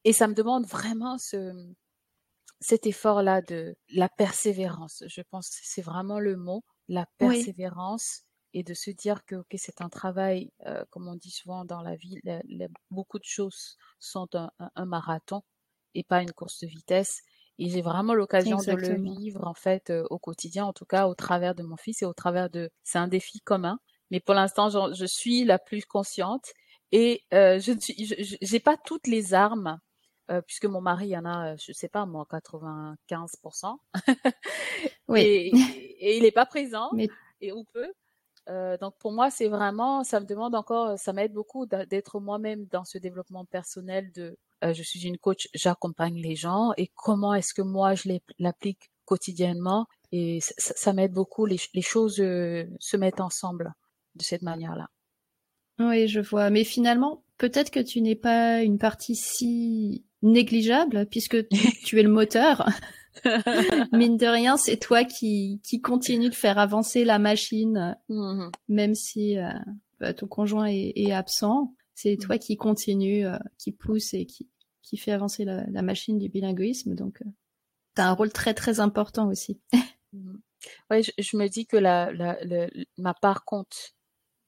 Et 0.05 0.13
ça 0.13 0.29
me 0.29 0.35
demande 0.35 0.67
vraiment 0.67 1.19
ce 1.19 1.53
cet 2.61 2.87
effort 2.87 3.23
là 3.23 3.41
de 3.41 3.77
la 3.91 4.09
persévérance. 4.09 5.05
Je 5.07 5.23
pense 5.31 5.49
que 5.49 5.57
c'est 5.63 5.83
vraiment 5.83 6.19
le 6.19 6.37
mot, 6.37 6.65
la 6.89 7.07
persévérance. 7.19 8.23
Et 8.55 8.63
de 8.63 8.73
se 8.73 8.91
dire 8.91 9.27
que 9.27 9.37
ok 9.37 9.55
c'est 9.57 9.83
un 9.83 9.91
travail, 9.91 10.51
euh, 10.67 10.83
comme 10.91 11.07
on 11.07 11.17
dit 11.17 11.31
souvent 11.31 11.67
dans 11.67 11.83
la 11.83 11.97
vie, 11.97 12.19
beaucoup 12.91 13.19
de 13.19 13.25
choses 13.25 13.77
sont 13.99 14.27
un, 14.35 14.51
un, 14.75 14.87
marathon 14.87 15.43
et 15.95 16.03
pas 16.03 16.23
une 16.23 16.33
course 16.33 16.61
de 16.61 16.67
vitesse. 16.67 17.21
Et 17.59 17.69
j'ai 17.69 17.83
vraiment 17.83 18.15
l'occasion 18.15 18.57
de 18.57 18.73
le 18.73 19.03
vivre 19.03 19.47
en 19.47 19.53
fait 19.53 19.91
euh, 19.91 20.05
au 20.09 20.19
quotidien, 20.19 20.65
en 20.65 20.73
tout 20.73 20.87
cas 20.87 21.09
au 21.09 21.15
travers 21.15 21.55
de 21.55 21.63
mon 21.63 21.77
fils 21.77 22.01
et 22.01 22.07
au 22.07 22.15
travers 22.15 22.49
de. 22.49 22.71
C'est 22.85 22.99
un 22.99 23.07
défi 23.07 23.41
commun 23.41 23.79
mais 24.11 24.21
pour 24.21 24.35
l'instant, 24.35 24.69
je 24.71 25.05
suis 25.07 25.45
la 25.45 25.59
plus 25.59 25.85
consciente 25.85 26.53
et 26.93 27.25
euh, 27.35 27.59
je 27.61 27.73
ne 27.73 28.39
j'ai 28.41 28.61
pas 28.61 28.77
toutes 28.77 29.07
les 29.07 29.35
armes 29.35 29.79
euh, 30.31 30.41
puisque 30.43 30.67
mon 30.67 30.81
mari 30.81 31.09
y 31.09 31.17
en 31.17 31.25
a, 31.25 31.57
je 31.57 31.73
sais 31.73 31.89
pas 31.89 32.07
moi, 32.07 32.27
95%. 32.31 33.77
oui. 35.09 35.21
Et, 35.21 35.49
et, 36.01 36.17
il 36.17 36.23
n'est 36.23 36.33
pas 36.33 36.47
présent 36.47 36.91
Mais... 36.93 37.09
et 37.41 37.53
ou 37.53 37.65
peu. 37.73 37.93
Euh, 38.49 38.79
donc 38.79 38.97
pour 38.99 39.13
moi, 39.13 39.31
c'est 39.31 39.49
vraiment, 39.49 40.05
ça 40.05 40.21
me 40.21 40.27
demande 40.27 40.55
encore, 40.55 40.99
ça 40.99 41.13
m'aide 41.13 41.33
beaucoup 41.33 41.67
d'être 41.67 42.21
moi-même 42.21 42.67
dans 42.67 42.85
ce 42.85 42.97
développement 42.99 43.45
personnel 43.45 44.11
de, 44.13 44.39
euh, 44.65 44.73
je 44.73 44.83
suis 44.83 45.07
une 45.07 45.19
coach, 45.19 45.49
j'accompagne 45.55 46.21
les 46.21 46.35
gens 46.35 46.73
et 46.77 46.91
comment 46.95 47.35
est-ce 47.35 47.55
que 47.55 47.63
moi 47.63 47.95
je 47.95 48.11
l'applique 48.39 48.91
quotidiennement 49.05 49.87
et 50.11 50.41
ça, 50.41 50.73
ça 50.77 50.93
m'aide 50.93 51.13
beaucoup. 51.13 51.47
Les, 51.47 51.59
les 51.75 51.83
choses 51.83 52.21
euh, 52.21 52.65
se 52.81 52.97
mettent 52.97 53.21
ensemble 53.21 53.75
de 54.15 54.23
cette 54.23 54.43
manière-là. 54.43 54.89
Oui, 55.79 56.09
je 56.09 56.21
vois. 56.21 56.51
Mais 56.51 56.65
finalement, 56.65 57.23
peut-être 57.37 57.71
que 57.71 57.81
tu 57.81 58.01
n'es 58.01 58.17
pas 58.17 58.63
une 58.63 58.79
partie 58.79 59.15
si 59.15 60.05
négligeable, 60.23 61.07
puisque 61.11 61.49
tu, 61.85 61.99
es 61.99 62.03
le 62.03 62.09
moteur. 62.09 62.69
Mine 63.93 64.17
de 64.17 64.27
rien, 64.27 64.57
c'est 64.57 64.77
toi 64.77 65.05
qui, 65.05 65.61
qui 65.65 65.81
continue 65.81 66.29
de 66.29 66.35
faire 66.35 66.59
avancer 66.59 67.05
la 67.05 67.19
machine, 67.19 67.97
mmh 68.09 68.51
même 68.69 68.95
si 68.95 69.39
euh, 69.39 69.51
bah, 69.99 70.15
ton 70.15 70.27
conjoint 70.27 70.67
est, 70.69 71.13
absent. 71.13 71.75
C'est 71.95 72.15
mmh. 72.15 72.19
toi 72.19 72.39
qui 72.39 72.57
continue, 72.57 73.27
euh, 73.27 73.39
qui 73.59 73.73
pousse 73.73 74.15
et 74.15 74.27
qui, 74.27 74.49
qui 74.83 74.97
fait 74.97 75.13
avancer 75.13 75.45
la, 75.45 75.83
machine 75.83 76.19
du 76.19 76.29
bilinguisme. 76.29 76.95
Donc, 76.95 77.23
euh, 77.23 77.31
tu 77.97 78.03
as 78.03 78.09
un 78.09 78.13
rôle 78.13 78.33
très 78.33 78.55
très 78.55 78.81
important 78.81 79.29
aussi. 79.29 79.61
Mmh. 80.13 80.37
Ouais, 80.91 81.03
je, 81.03 81.37
me 81.37 81.49
dis 81.49 81.67
que 81.67 81.77
la, 81.77 82.13
ma 82.97 83.15
part 83.15 83.45
compte 83.45 83.95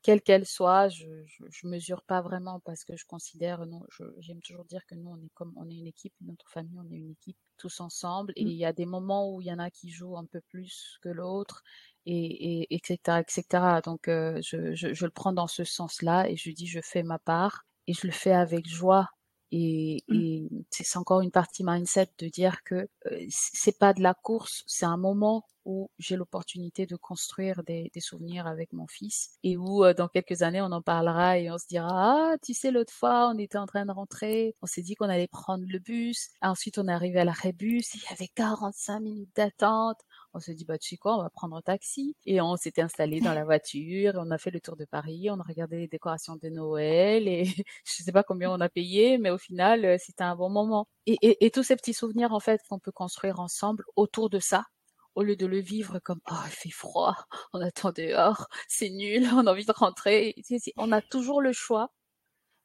quelle 0.03 0.23
qu'elle 0.23 0.47
soit, 0.47 0.89
je, 0.89 1.07
je, 1.27 1.67
mesure 1.67 2.03
pas 2.03 2.23
vraiment 2.23 2.61
parce 2.61 2.85
que 2.85 2.97
je 2.97 3.05
considère, 3.05 3.67
non, 3.67 3.83
j'aime 4.19 4.41
toujours 4.41 4.65
dire 4.65 4.85
que 4.87 4.95
nous, 4.95 5.11
on 5.11 5.17
est 5.17 5.31
comme, 5.35 5.53
on 5.57 5.69
est 5.69 5.75
une 5.75 5.87
équipe, 5.87 6.15
notre 6.23 6.49
famille, 6.49 6.79
on 6.79 6.91
est 6.91 6.97
une 6.97 7.11
équipe 7.11 7.37
tous 7.59 7.81
ensemble. 7.81 8.33
Et 8.37 8.45
mmh. 8.45 8.49
il 8.49 8.57
y 8.57 8.65
a 8.65 8.73
des 8.73 8.87
moments 8.87 9.35
où 9.35 9.41
il 9.41 9.49
y 9.49 9.53
en 9.53 9.59
a 9.59 9.71
qui 9.71 9.91
jouent 9.91 10.17
un 10.17 10.25
peu 10.25 10.41
plus 10.49 10.99
que 11.03 11.11
l'autre, 11.11 11.63
et, 12.07 12.63
et, 12.63 12.75
etc., 12.75 13.21
etc. 13.21 13.81
Donc, 13.85 14.09
euh, 14.09 14.41
je, 14.43 14.75
je, 14.75 14.95
je 14.95 15.05
le 15.05 15.11
prends 15.11 15.33
dans 15.33 15.47
ce 15.49 15.65
sens-là 15.65 16.29
et 16.29 16.37
je 16.37 16.51
dis, 16.51 16.67
je 16.67 16.81
fais 16.81 17.03
ma 17.03 17.19
part 17.19 17.65
et 17.87 17.93
je 17.93 18.07
le 18.07 18.13
fais 18.13 18.33
avec 18.33 18.67
joie 18.67 19.11
et, 19.53 20.05
mmh. 20.09 20.15
et 20.15 20.49
c'est 20.71 20.99
encore 20.99 21.21
une 21.21 21.31
partie 21.31 21.65
mindset 21.65 22.11
de 22.19 22.29
dire 22.29 22.63
que 22.65 22.89
euh, 23.07 23.27
c'est 23.29 23.79
pas 23.79 23.93
de 23.93 24.03
la 24.03 24.15
course, 24.15 24.63
c'est 24.67 24.87
un 24.87 24.97
moment 24.97 25.45
où 25.65 25.91
j'ai 25.99 26.17
l'opportunité 26.17 26.87
de 26.87 26.97
construire 26.97 27.63
des, 27.65 27.91
des, 27.93 28.01
souvenirs 28.01 28.47
avec 28.47 28.73
mon 28.73 28.87
fils 28.87 29.39
et 29.43 29.57
où 29.57 29.85
euh, 29.85 29.93
dans 29.93 30.09
quelques 30.09 30.43
années 30.43 30.63
on 30.63 30.73
en 30.73 30.83
parlera 30.83 31.39
et 31.39 31.51
on 31.51 31.59
se 31.59 31.67
dira 31.67 31.89
ah 31.93 32.37
tu 32.43 32.55
sais 32.55 32.71
l'autre 32.71 32.93
fois 32.93 33.31
on 33.35 33.39
était 33.39 33.59
en 33.59 33.67
train 33.67 33.85
de 33.85 33.93
rentrer 33.93 34.57
on 34.63 34.67
s'est 34.67 34.83
dit 34.83 34.95
qu'on 34.95 35.09
allait 35.09 35.29
prendre 35.29 35.65
le 35.67 35.79
bus 35.79 36.31
ensuite 36.41 36.79
on 36.79 36.89
est 36.89 36.93
arrivé 36.93 37.21
à 37.21 37.25
l'arrêt 37.25 37.53
bus 37.53 37.95
il 37.95 38.01
y 38.03 38.13
avait 38.13 38.29
45 38.29 39.01
minutes 39.01 39.37
d'attente 39.37 40.01
on 40.35 40.41
s'est 40.41 40.55
dit 40.55 40.65
bah 40.65 40.79
tu 40.79 40.91
sais 40.91 40.97
quoi 40.97 41.17
on 41.17 41.23
va 41.23 41.31
prendre 41.31 41.57
un 41.57 41.63
taxi. 41.63 42.17
Et 42.27 42.41
on 42.41 42.57
s'était 42.57 42.83
installé 42.83 43.21
dans 43.21 43.35
la 43.35 43.45
voiture 43.45 44.15
on 44.17 44.31
a 44.31 44.39
fait 44.39 44.51
le 44.51 44.61
tour 44.61 44.77
de 44.77 44.85
Paris 44.85 45.29
on 45.31 45.41
a 45.41 45.43
regardé 45.43 45.79
les 45.79 45.89
décorations 45.89 46.37
de 46.37 46.49
Noël 46.49 47.29
et 47.29 47.45
je 47.85 48.03
sais 48.03 48.13
pas 48.13 48.23
combien 48.23 48.51
on 48.51 48.61
a 48.61 48.69
payé 48.69 49.19
mais 49.19 49.31
au 49.31 49.39
final 49.39 49.85
euh, 49.85 49.97
c'était 49.99 50.25
un 50.25 50.37
bon 50.37 50.51
moment. 50.51 50.87
Et, 51.07 51.51
tous 51.51 51.65
ces 51.65 51.77
petits 51.77 51.95
souvenirs 51.95 52.33
en 52.33 52.41
fait 52.41 52.61
qu'on 52.69 52.79
peut 52.79 52.93
construire 52.93 53.41
ensemble 53.41 53.85
autour 53.97 54.31
de 54.31 54.39
ça 54.39 54.67
au 55.15 55.23
lieu 55.23 55.37
de 55.37 55.47
le 55.47 55.59
vivre 55.59 55.99
comme 55.99 56.21
oh 56.31 56.35
il 56.47 56.51
fait 56.51 56.71
froid, 56.71 57.17
on 57.53 57.61
attend 57.61 57.93
dehors, 57.93 58.49
c'est 58.69 58.91
nul, 58.91 59.25
on 59.35 59.47
a 59.47 59.53
envie 59.53 59.67
de 59.67 59.73
rentrer. 59.73 60.35
On 60.77 60.93
a 60.93 61.03
toujours 61.03 61.43
le 61.43 61.53
choix 61.53 61.91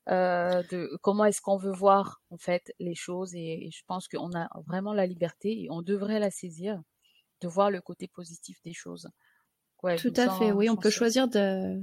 euh, 0.09 0.61
de 0.69 0.95
comment 1.01 1.25
est-ce 1.25 1.41
qu'on 1.41 1.57
veut 1.57 1.71
voir 1.71 2.21
en 2.29 2.37
fait 2.37 2.73
les 2.79 2.95
choses. 2.95 3.33
Et, 3.35 3.69
je 3.71 3.81
pense 3.87 4.07
qu'on 4.07 4.35
a 4.35 4.47
vraiment 4.67 4.93
la 4.93 5.07
liberté 5.07 5.63
et 5.63 5.67
on 5.71 5.81
devrait 5.81 6.19
la 6.19 6.31
saisir 6.31 6.81
de 7.41 7.47
voir 7.47 7.71
le 7.71 7.81
côté 7.81 8.07
positif 8.07 8.61
des 8.63 8.73
choses. 8.73 9.09
Tout 9.97 10.13
à 10.15 10.29
fait, 10.37 10.51
oui, 10.51 10.69
on 10.69 10.75
peut 10.75 10.89
choisir 10.89 11.27
de 11.27 11.81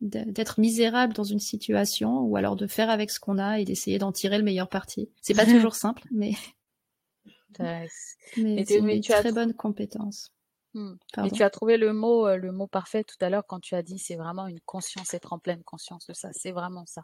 d'être 0.00 0.60
misérable 0.60 1.12
dans 1.12 1.24
une 1.24 1.40
situation 1.40 2.20
ou 2.20 2.36
alors 2.36 2.54
de 2.54 2.68
faire 2.68 2.88
avec 2.88 3.10
ce 3.10 3.18
qu'on 3.18 3.36
a 3.36 3.58
et 3.58 3.64
d'essayer 3.64 3.98
d'en 3.98 4.12
tirer 4.12 4.38
le 4.38 4.44
meilleur 4.44 4.68
parti. 4.68 5.10
C'est 5.20 5.34
pas 5.34 5.44
toujours 5.44 5.74
simple, 5.74 6.04
mais 6.12 6.34
mais 7.58 8.64
c'est 8.64 8.78
une 8.78 9.00
très 9.00 9.32
bonne 9.32 9.54
compétence. 9.54 10.32
Hmm. 10.74 10.94
Et 11.24 11.30
tu 11.30 11.42
as 11.42 11.50
trouvé 11.50 11.78
le 11.78 11.92
mot, 11.92 12.26
euh, 12.26 12.36
le 12.36 12.52
mot 12.52 12.66
parfait 12.66 13.02
tout 13.02 13.16
à 13.20 13.30
l'heure 13.30 13.44
quand 13.48 13.58
tu 13.58 13.74
as 13.74 13.82
dit 13.82 13.98
c'est 13.98 14.16
vraiment 14.16 14.46
une 14.46 14.60
conscience, 14.60 15.14
être 15.14 15.32
en 15.32 15.38
pleine 15.38 15.64
conscience 15.64 16.06
de 16.06 16.12
ça. 16.12 16.28
C'est 16.32 16.52
vraiment 16.52 16.84
ça. 16.86 17.02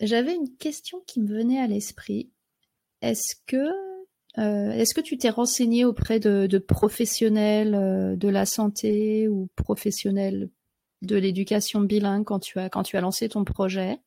J'avais 0.00 0.34
une 0.34 0.56
question 0.56 1.02
qui 1.06 1.20
me 1.20 1.28
venait 1.28 1.60
à 1.60 1.66
l'esprit. 1.66 2.30
Est-ce 3.00 3.36
que, 3.46 3.70
euh, 4.38 4.70
est-ce 4.72 4.94
que 4.94 5.00
tu 5.00 5.16
t'es 5.16 5.30
renseigné 5.30 5.84
auprès 5.84 6.18
de, 6.20 6.58
professionnels 6.58 7.74
euh, 7.74 8.16
de 8.16 8.28
la 8.28 8.46
santé 8.46 9.28
ou 9.28 9.48
professionnels 9.56 10.50
de 11.02 11.16
l'éducation 11.16 11.80
bilingue 11.80 12.24
quand 12.24 12.40
tu 12.40 12.58
as 12.58 12.68
quand 12.70 12.82
tu 12.82 12.96
as 12.96 13.00
lancé 13.00 13.28
ton 13.28 13.44
projet? 13.44 14.00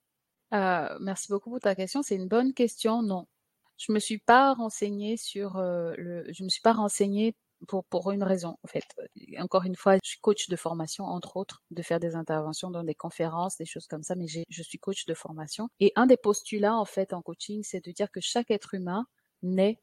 Merci 0.51 1.27
beaucoup 1.29 1.49
pour 1.49 1.59
ta 1.59 1.75
question. 1.75 2.01
C'est 2.01 2.15
une 2.15 2.27
bonne 2.27 2.53
question. 2.53 3.01
Non, 3.03 3.27
je 3.77 3.91
me 3.91 3.99
suis 3.99 4.17
pas 4.17 4.53
renseignée 4.53 5.17
sur 5.17 5.57
euh, 5.57 5.93
le, 5.97 6.25
je 6.33 6.43
me 6.43 6.49
suis 6.49 6.61
pas 6.61 6.73
renseignée 6.73 7.35
pour, 7.67 7.85
pour 7.85 8.11
une 8.11 8.23
raison, 8.23 8.57
en 8.63 8.67
fait. 8.67 8.83
Encore 9.39 9.65
une 9.65 9.75
fois, 9.75 9.95
je 10.03 10.09
suis 10.09 10.19
coach 10.19 10.47
de 10.47 10.55
formation, 10.55 11.05
entre 11.05 11.37
autres, 11.37 11.63
de 11.71 11.81
faire 11.81 11.99
des 11.99 12.15
interventions 12.15 12.69
dans 12.69 12.83
des 12.83 12.93
conférences, 12.93 13.57
des 13.57 13.65
choses 13.65 13.87
comme 13.87 14.03
ça, 14.03 14.15
mais 14.15 14.27
je 14.27 14.63
suis 14.63 14.77
coach 14.77 15.05
de 15.05 15.13
formation. 15.13 15.67
Et 15.79 15.91
un 15.95 16.05
des 16.05 16.17
postulats, 16.17 16.75
en 16.75 16.85
fait, 16.85 17.13
en 17.13 17.21
coaching, 17.21 17.63
c'est 17.63 17.83
de 17.83 17.91
dire 17.91 18.11
que 18.11 18.21
chaque 18.21 18.51
être 18.51 18.75
humain 18.75 19.05
naît 19.41 19.79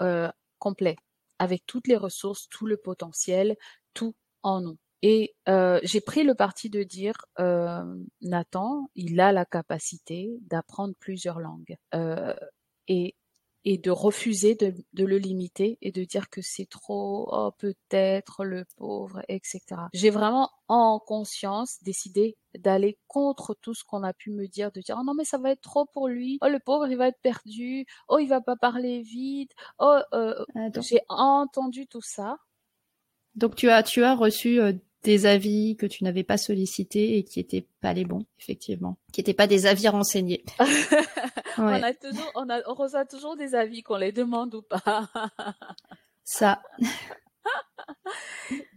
euh, 0.00 0.30
complet, 0.58 0.96
avec 1.38 1.64
toutes 1.66 1.88
les 1.88 1.96
ressources, 1.96 2.48
tout 2.48 2.66
le 2.66 2.76
potentiel, 2.76 3.56
tout 3.94 4.14
en 4.42 4.60
nous. 4.60 4.78
Et 5.02 5.34
euh, 5.48 5.80
j'ai 5.82 6.00
pris 6.00 6.22
le 6.22 6.34
parti 6.34 6.70
de 6.70 6.84
dire, 6.84 7.14
euh, 7.40 7.82
Nathan, 8.20 8.88
il 8.94 9.20
a 9.20 9.32
la 9.32 9.44
capacité 9.44 10.30
d'apprendre 10.42 10.94
plusieurs 10.98 11.40
langues. 11.40 11.76
Euh, 11.94 12.34
et, 12.86 13.16
et 13.64 13.78
de 13.78 13.90
refuser 13.90 14.54
de, 14.54 14.74
de, 14.92 15.04
le 15.04 15.18
limiter 15.18 15.78
et 15.82 15.92
de 15.92 16.04
dire 16.04 16.30
que 16.30 16.42
c'est 16.42 16.68
trop, 16.68 17.28
oh 17.30 17.52
peut-être 17.58 18.44
le 18.44 18.64
pauvre, 18.76 19.22
etc. 19.28 19.60
J'ai 19.92 20.10
vraiment 20.10 20.50
en 20.68 20.98
conscience 20.98 21.82
décidé 21.82 22.36
d'aller 22.58 22.98
contre 23.06 23.54
tout 23.54 23.74
ce 23.74 23.84
qu'on 23.84 24.02
a 24.02 24.12
pu 24.12 24.30
me 24.30 24.46
dire, 24.46 24.72
de 24.72 24.80
dire 24.80 24.96
oh 25.00 25.04
non 25.04 25.14
mais 25.14 25.24
ça 25.24 25.38
va 25.38 25.50
être 25.50 25.60
trop 25.60 25.86
pour 25.86 26.08
lui, 26.08 26.38
oh 26.42 26.48
le 26.48 26.58
pauvre 26.58 26.88
il 26.88 26.96
va 26.96 27.08
être 27.08 27.20
perdu, 27.22 27.86
oh 28.08 28.18
il 28.18 28.26
va 28.26 28.40
pas 28.40 28.56
parler 28.56 29.02
vite, 29.02 29.52
oh 29.78 29.98
euh, 30.12 30.44
j'ai 30.80 31.00
entendu 31.08 31.86
tout 31.86 32.02
ça. 32.02 32.36
Donc 33.34 33.54
tu 33.56 33.70
as 33.70 33.82
tu 33.82 34.02
as 34.04 34.14
reçu 34.14 34.60
euh, 34.60 34.72
des 35.02 35.26
avis 35.26 35.76
que 35.76 35.86
tu 35.86 36.04
n'avais 36.04 36.22
pas 36.22 36.36
sollicités 36.36 37.18
et 37.18 37.24
qui 37.24 37.40
étaient 37.40 37.66
pas 37.80 37.92
les 37.92 38.04
bons, 38.04 38.24
effectivement, 38.38 38.96
qui 39.12 39.20
n'étaient 39.20 39.34
pas 39.34 39.46
des 39.46 39.66
avis 39.66 39.88
renseignés. 39.88 40.44
on 41.58 41.66
a 41.66 41.92
toujours, 41.92 42.30
on, 42.34 42.48
a, 42.48 42.60
on 42.68 42.74
reçoit 42.74 43.04
toujours 43.04 43.36
des 43.36 43.54
avis 43.54 43.82
qu'on 43.82 43.96
les 43.96 44.12
demande 44.12 44.54
ou 44.54 44.62
pas. 44.62 45.08
Ça. 46.24 46.62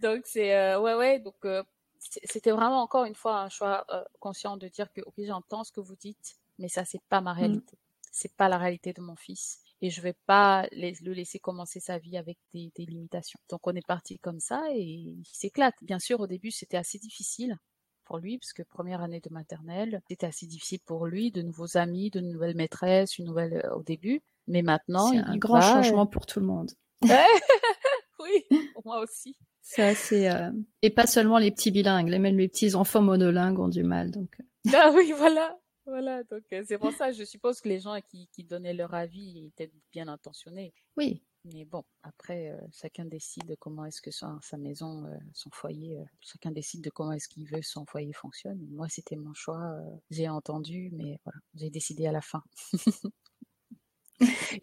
donc 0.02 0.22
c'est 0.26 0.56
euh, 0.56 0.80
ouais 0.80 0.96
ouais 0.96 1.20
donc 1.20 1.36
euh, 1.46 1.64
c'était 2.00 2.52
vraiment 2.52 2.82
encore 2.82 3.06
une 3.06 3.16
fois 3.16 3.42
un 3.42 3.50
choix 3.50 3.86
euh, 3.92 4.04
conscient 4.20 4.58
de 4.58 4.68
dire 4.68 4.92
que 4.94 5.02
ok 5.02 5.14
j'entends 5.20 5.64
ce 5.64 5.72
que 5.72 5.82
vous 5.82 5.96
dites 5.96 6.38
mais 6.58 6.68
ça 6.68 6.86
c'est 6.86 7.02
pas 7.10 7.22
ma 7.22 7.34
mm. 7.34 7.38
réalité 7.38 7.78
c'est 8.12 8.36
pas 8.36 8.50
la 8.50 8.58
réalité 8.58 8.94
de 8.94 9.02
mon 9.02 9.16
fils 9.16 9.60
et 9.86 9.92
je 9.92 10.02
vais 10.02 10.16
pas 10.26 10.68
le 10.72 11.14
laisser 11.14 11.38
commencer 11.38 11.80
sa 11.80 12.00
vie 12.00 12.18
avec 12.18 12.40
des, 12.54 12.72
limitations. 12.80 13.40
Donc 13.50 13.68
on 13.68 13.76
est 13.76 13.86
parti 13.86 14.18
comme 14.18 14.40
ça 14.40 14.64
et 14.72 14.82
il 14.82 15.24
s'éclate. 15.32 15.76
Bien 15.84 16.00
sûr, 16.00 16.20
au 16.20 16.28
début, 16.28 16.50
c'était 16.50 16.78
assez 16.78 16.98
difficile 16.98 17.56
pour 18.04 18.18
lui, 18.18 18.40
parce 18.40 18.54
que 18.54 18.64
première 18.64 19.02
année 19.02 19.20
de 19.20 19.32
maternelle, 19.32 20.02
c'était 20.10 20.26
assez 20.26 20.48
difficile 20.48 20.80
pour 20.86 21.06
lui, 21.06 21.32
de 21.32 21.44
nouveaux 21.44 21.78
amis, 21.78 22.10
de 22.10 22.20
nouvelles 22.20 22.56
maîtresses, 22.56 23.20
une 23.20 23.26
nouvelle 23.26 23.62
euh, 23.64 23.76
au 23.76 23.84
début. 23.84 24.22
Mais 24.48 24.64
maintenant, 24.64 25.12
c'est 25.12 25.18
un 25.18 25.38
grand 25.38 25.62
changement 25.62 26.08
pour 26.08 26.26
tout 26.26 26.40
le 26.40 26.46
monde. 26.48 26.72
oui, 28.20 28.60
pour 28.74 28.86
moi 28.86 29.00
aussi. 29.02 29.36
C'est 29.62 29.84
assez 29.84 30.28
euh, 30.28 30.52
et 30.82 30.90
pas 30.90 31.08
seulement 31.08 31.38
les 31.38 31.52
petits 31.52 31.72
bilingues, 31.72 32.10
même 32.10 32.38
les 32.38 32.48
petits 32.48 32.74
enfants 32.74 33.02
monolingues 33.02 33.60
ont 33.60 33.68
du 33.68 33.84
mal. 33.84 34.10
Donc. 34.10 34.36
Euh. 34.40 34.72
Ah 34.74 34.92
oui, 34.96 35.14
voilà. 35.16 35.58
Voilà, 35.86 36.24
donc 36.24 36.44
euh, 36.52 36.64
c'est 36.68 36.80
pour 36.80 36.92
ça, 36.94 37.12
je 37.12 37.24
suppose 37.24 37.62
que 37.62 37.70
les 37.70 37.80
gens 37.80 38.00
qui, 38.02 38.28
qui 38.30 38.44
donnaient 38.44 38.74
leur 38.74 38.94
avis 38.96 39.46
étaient 39.46 39.72
bien 39.92 40.08
intentionnés. 40.08 40.74
Oui. 40.98 41.24
Mais 41.54 41.64
bon, 41.64 41.84
après, 42.02 42.50
euh, 42.50 42.60
chacun 42.74 43.06
décide 43.06 43.56
comment 43.60 43.86
est-ce 43.86 44.02
que 44.02 44.10
sa, 44.10 44.36
sa 44.42 44.58
maison, 44.58 45.06
euh, 45.06 45.16
son 45.34 45.52
foyer, 45.52 46.04
chacun 46.20 46.50
décide 46.50 46.84
de 46.84 46.90
comment 46.90 47.12
est-ce 47.12 47.28
qu'il 47.28 47.48
veut 47.48 47.62
son 47.62 47.86
foyer 47.86 48.14
fonctionne. 48.14 48.66
Moi, 48.72 48.90
c'était 48.90 49.16
mon 49.16 49.36
choix, 49.36 49.78
j'ai 50.10 50.28
entendu, 50.28 50.90
mais 50.92 51.20
voilà, 51.24 51.40
j'ai 51.54 51.70
décidé 51.70 52.08
à 52.08 52.12
la 52.12 52.22
fin. 52.22 52.42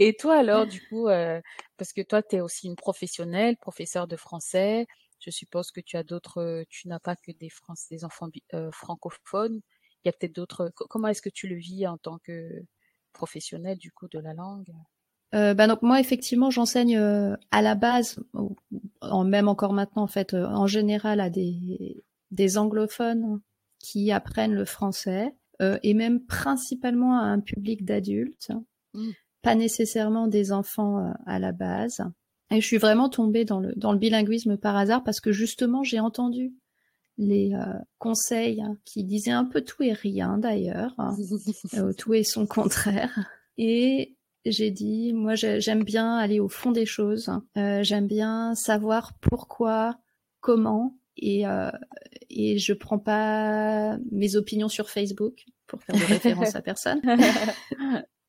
Et 0.00 0.16
toi 0.16 0.36
alors, 0.38 0.66
du 0.66 0.80
coup, 0.88 1.06
parce 1.76 1.92
que 1.92 2.00
toi, 2.00 2.20
tu 2.22 2.36
es 2.36 2.40
aussi 2.40 2.66
une 2.66 2.74
professionnelle, 2.74 3.56
professeur 3.58 4.08
de 4.08 4.16
français, 4.16 4.86
je 5.20 5.30
suppose 5.30 5.70
que 5.70 5.80
tu 5.80 5.96
as 5.96 6.02
d'autres, 6.02 6.64
tu 6.68 6.88
n'as 6.88 6.98
pas 6.98 7.14
que 7.14 7.30
des, 7.30 7.50
Français, 7.50 7.94
des 7.94 8.04
enfants 8.04 8.28
francophones, 8.72 9.60
il 10.04 10.08
y 10.08 10.10
a 10.10 10.12
peut-être 10.12 10.34
d'autres. 10.34 10.72
Comment 10.74 11.08
est-ce 11.08 11.22
que 11.22 11.28
tu 11.28 11.48
le 11.48 11.56
vis 11.56 11.86
en 11.86 11.98
tant 11.98 12.18
que 12.18 12.64
professionnel 13.12 13.78
du 13.78 13.92
coup 13.92 14.08
de 14.08 14.18
la 14.18 14.34
langue? 14.34 14.72
Euh, 15.34 15.54
bah 15.54 15.66
donc 15.66 15.80
moi 15.80 15.98
effectivement 15.98 16.50
j'enseigne 16.50 16.98
euh, 16.98 17.36
à 17.50 17.62
la 17.62 17.74
base, 17.74 18.20
en, 19.00 19.24
même 19.24 19.48
encore 19.48 19.72
maintenant 19.72 20.02
en 20.02 20.08
fait, 20.08 20.34
euh, 20.34 20.44
en 20.46 20.66
général 20.66 21.20
à 21.20 21.30
des, 21.30 22.04
des 22.30 22.58
anglophones 22.58 23.40
qui 23.78 24.12
apprennent 24.12 24.52
le 24.52 24.66
français 24.66 25.34
euh, 25.62 25.78
et 25.82 25.94
même 25.94 26.20
principalement 26.20 27.18
à 27.18 27.22
un 27.22 27.40
public 27.40 27.84
d'adultes, 27.84 28.52
mmh. 28.92 29.10
pas 29.40 29.54
nécessairement 29.54 30.26
des 30.26 30.52
enfants 30.52 31.14
à 31.24 31.38
la 31.38 31.52
base. 31.52 32.04
Et 32.50 32.60
je 32.60 32.66
suis 32.66 32.76
vraiment 32.76 33.08
tombée 33.08 33.46
dans 33.46 33.60
le 33.60 33.72
dans 33.74 33.92
le 33.92 33.98
bilinguisme 33.98 34.58
par 34.58 34.76
hasard 34.76 35.02
parce 35.02 35.20
que 35.20 35.32
justement 35.32 35.82
j'ai 35.82 36.00
entendu 36.00 36.52
les 37.18 37.54
euh, 37.54 37.78
conseils 37.98 38.60
hein, 38.62 38.76
qui 38.84 39.04
disaient 39.04 39.30
un 39.30 39.44
peu 39.44 39.60
tout 39.60 39.82
et 39.82 39.92
rien 39.92 40.38
d'ailleurs, 40.38 40.94
hein. 40.98 41.16
euh, 41.74 41.92
tout 41.92 42.14
et 42.14 42.24
son 42.24 42.46
contraire. 42.46 43.18
Et 43.58 44.16
j'ai 44.44 44.70
dit, 44.70 45.12
moi 45.12 45.34
j'aime 45.34 45.84
bien 45.84 46.16
aller 46.16 46.40
au 46.40 46.48
fond 46.48 46.72
des 46.72 46.86
choses, 46.86 47.30
euh, 47.56 47.82
j'aime 47.82 48.06
bien 48.06 48.54
savoir 48.54 49.12
pourquoi, 49.20 49.98
comment, 50.40 50.98
et, 51.16 51.44
et 52.30 52.58
je 52.58 52.72
prends 52.72 52.98
pas 52.98 53.98
mes 54.10 54.34
opinions 54.34 54.68
sur 54.68 54.88
Facebook 54.88 55.44
pour 55.66 55.82
faire 55.82 55.94
de 55.94 56.04
référence 56.04 56.56
à 56.56 56.62
personne. 56.62 57.00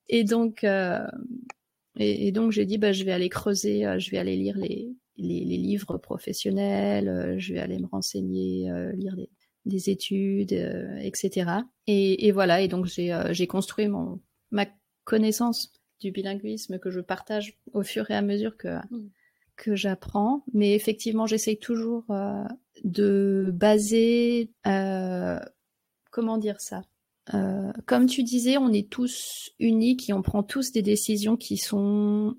et 0.09 0.23
donc, 0.23 0.63
et, 0.63 2.27
et, 2.27 2.31
donc 2.31 2.51
j'ai 2.51 2.65
dit, 2.65 2.77
bah, 2.77 2.91
je 2.91 3.03
vais 3.05 3.13
aller 3.13 3.29
creuser, 3.29 3.85
je 3.97 4.11
vais 4.11 4.19
aller 4.19 4.35
lire 4.35 4.57
les, 4.57 4.93
les, 5.17 5.43
les, 5.45 5.57
livres 5.57 5.97
professionnels, 5.97 7.07
euh, 7.07 7.35
je 7.37 7.53
vais 7.53 7.59
aller 7.59 7.79
me 7.79 7.87
renseigner, 7.87 8.69
euh, 8.71 8.91
lire 8.93 9.15
des, 9.15 9.29
des 9.65 9.89
études, 9.89 10.53
euh, 10.53 10.97
etc. 10.97 11.51
Et, 11.87 12.27
et, 12.27 12.31
voilà, 12.31 12.61
et 12.61 12.67
donc 12.67 12.85
j'ai 12.85 13.47
construit 13.47 13.87
mon, 13.87 14.19
ma 14.51 14.65
connaissance 15.03 15.71
du 15.99 16.11
bilinguisme 16.11 16.79
que 16.79 16.91
je 16.91 16.99
partage 16.99 17.57
au 17.73 17.83
fur 17.83 18.09
et 18.11 18.15
à 18.15 18.21
mesure 18.21 18.57
que, 18.57 18.77
mm. 18.89 19.09
que 19.55 19.75
j'apprends. 19.75 20.43
Mais 20.53 20.73
effectivement, 20.73 21.27
j'essaye 21.27 21.59
toujours 21.59 22.05
de 22.83 23.51
baser, 23.53 24.51
comment 26.11 26.37
dire 26.37 26.59
ça 26.59 26.81
euh, 27.33 27.71
comme 27.85 28.07
tu 28.07 28.23
disais, 28.23 28.57
on 28.57 28.71
est 28.73 28.89
tous 28.89 29.51
uniques 29.59 30.09
et 30.09 30.13
on 30.13 30.21
prend 30.21 30.43
tous 30.43 30.71
des 30.71 30.81
décisions 30.81 31.37
qui 31.37 31.57
sont 31.57 32.35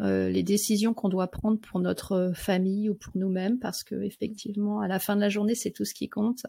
euh, 0.00 0.30
les 0.30 0.42
décisions 0.42 0.94
qu'on 0.94 1.08
doit 1.08 1.28
prendre 1.28 1.58
pour 1.60 1.80
notre 1.80 2.32
famille 2.34 2.88
ou 2.88 2.94
pour 2.94 3.12
nous-mêmes, 3.16 3.58
parce 3.58 3.84
que 3.84 4.02
effectivement, 4.02 4.80
à 4.80 4.88
la 4.88 4.98
fin 4.98 5.16
de 5.16 5.20
la 5.20 5.28
journée, 5.28 5.54
c'est 5.54 5.70
tout 5.70 5.84
ce 5.84 5.94
qui 5.94 6.08
compte. 6.08 6.44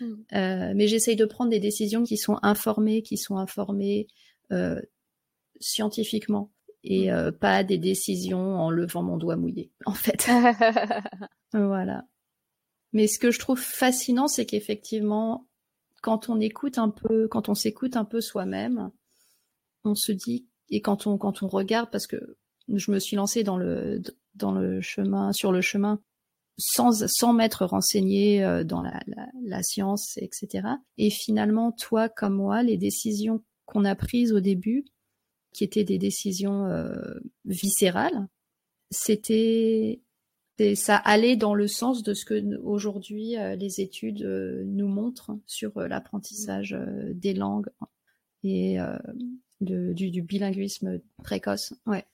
Mm. 0.00 0.12
Euh, 0.34 0.72
mais 0.74 0.88
j'essaye 0.88 1.16
de 1.16 1.24
prendre 1.24 1.50
des 1.50 1.60
décisions 1.60 2.04
qui 2.04 2.16
sont 2.16 2.38
informées, 2.42 3.02
qui 3.02 3.16
sont 3.16 3.36
informées 3.36 4.08
euh, 4.52 4.80
scientifiquement, 5.60 6.52
et 6.84 7.10
mm. 7.10 7.14
euh, 7.14 7.32
pas 7.32 7.64
des 7.64 7.78
décisions 7.78 8.56
en 8.56 8.70
levant 8.70 9.02
mon 9.02 9.16
doigt 9.16 9.36
mouillé, 9.36 9.70
en 9.86 9.94
fait. 9.94 10.28
voilà. 11.52 12.04
Mais 12.92 13.06
ce 13.06 13.18
que 13.18 13.30
je 13.30 13.38
trouve 13.38 13.60
fascinant, 13.60 14.28
c'est 14.28 14.46
qu'effectivement, 14.46 15.46
quand 16.00 16.28
on 16.28 16.40
écoute 16.40 16.78
un 16.78 16.88
peu, 16.90 17.28
quand 17.28 17.48
on 17.48 17.54
s'écoute 17.54 17.96
un 17.96 18.04
peu 18.04 18.20
soi-même, 18.20 18.90
on 19.84 19.94
se 19.94 20.12
dit 20.12 20.46
et 20.70 20.80
quand 20.80 21.06
on 21.06 21.18
quand 21.18 21.42
on 21.42 21.48
regarde, 21.48 21.90
parce 21.90 22.06
que 22.06 22.36
je 22.74 22.90
me 22.90 22.98
suis 22.98 23.16
lancée 23.16 23.44
dans 23.44 23.56
le 23.56 24.02
dans 24.34 24.52
le 24.52 24.80
chemin 24.80 25.32
sur 25.32 25.52
le 25.52 25.60
chemin 25.60 26.00
sans 26.58 27.06
sans 27.08 27.32
m'être 27.32 27.64
renseignée 27.64 28.44
euh, 28.44 28.64
dans 28.64 28.82
la, 28.82 29.00
la, 29.06 29.26
la, 29.42 29.62
science 29.62 30.18
etc 30.18 30.66
et 30.96 31.10
finalement 31.10 31.72
toi 31.72 32.08
comme 32.08 32.34
moi 32.34 32.62
les 32.62 32.76
décisions 32.76 33.42
qu'on 33.66 33.84
a 33.84 33.94
prises 33.94 34.32
au 34.32 34.40
début 34.40 34.84
qui 35.52 35.64
étaient 35.64 35.84
des 35.84 35.98
décisions 35.98 36.66
euh, 36.66 37.20
viscérales 37.44 38.28
c'était 38.90 40.00
ça 40.74 40.96
allait 40.96 41.36
dans 41.36 41.54
le 41.54 41.68
sens 41.68 42.02
de 42.02 42.14
ce 42.14 42.24
que 42.24 42.56
aujourd'hui 42.62 43.36
euh, 43.36 43.54
les 43.54 43.80
études 43.80 44.22
euh, 44.22 44.64
nous 44.66 44.88
montrent 44.88 45.38
sur 45.46 45.78
l'apprentissage 45.80 46.76
des 47.12 47.34
langues 47.34 47.68
et 48.42 48.78
du, 49.60 50.10
du 50.10 50.22
bilinguisme 50.22 51.00
précoce. 51.22 51.74
Ouais 51.86 52.04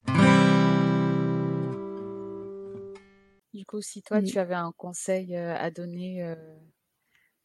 Du 3.55 3.65
coup, 3.65 3.81
si 3.81 4.03
toi, 4.03 4.21
tu 4.21 4.39
avais 4.39 4.55
un 4.55 4.73
conseil 4.77 5.35
à 5.37 5.71
donner, 5.71 6.35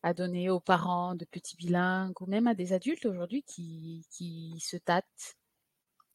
à 0.03 0.13
donner 0.13 0.49
aux 0.49 0.59
parents 0.59 1.15
de 1.15 1.23
petits 1.23 1.55
bilingues 1.55 2.19
ou 2.19 2.25
même 2.25 2.47
à 2.47 2.55
des 2.55 2.73
adultes 2.73 3.05
aujourd'hui 3.05 3.43
qui, 3.43 4.05
qui 4.09 4.59
se 4.59 4.75
tâtent 4.77 5.37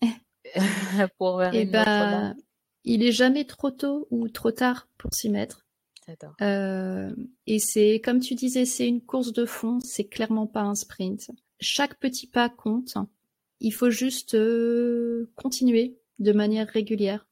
pour 1.19 1.39
vers 1.39 1.55
eh 1.55 1.65
ben, 1.65 2.37
Il 2.85 3.03
est 3.03 3.13
jamais 3.13 3.45
trop 3.45 3.71
tôt 3.71 4.07
ou 4.11 4.29
trop 4.29 4.51
tard 4.51 4.89
pour 4.99 5.15
s'y 5.15 5.31
mettre. 5.31 5.65
Euh, 6.43 7.15
et 7.47 7.59
c'est, 7.59 8.01
comme 8.05 8.21
tu 8.21 8.35
disais, 8.35 8.65
c'est 8.65 8.87
une 8.87 9.01
course 9.01 9.33
de 9.33 9.47
fond, 9.47 9.81
c'est 9.81 10.05
clairement 10.05 10.47
pas 10.47 10.61
un 10.61 10.75
sprint. 10.75 11.31
Chaque 11.61 11.99
petit 11.99 12.27
pas 12.27 12.49
compte. 12.49 12.95
Il 13.61 13.73
faut 13.73 13.91
juste 13.91 14.35
euh, 14.35 15.31
continuer 15.37 15.97
de 16.19 16.33
manière 16.33 16.69
régulière. 16.69 17.27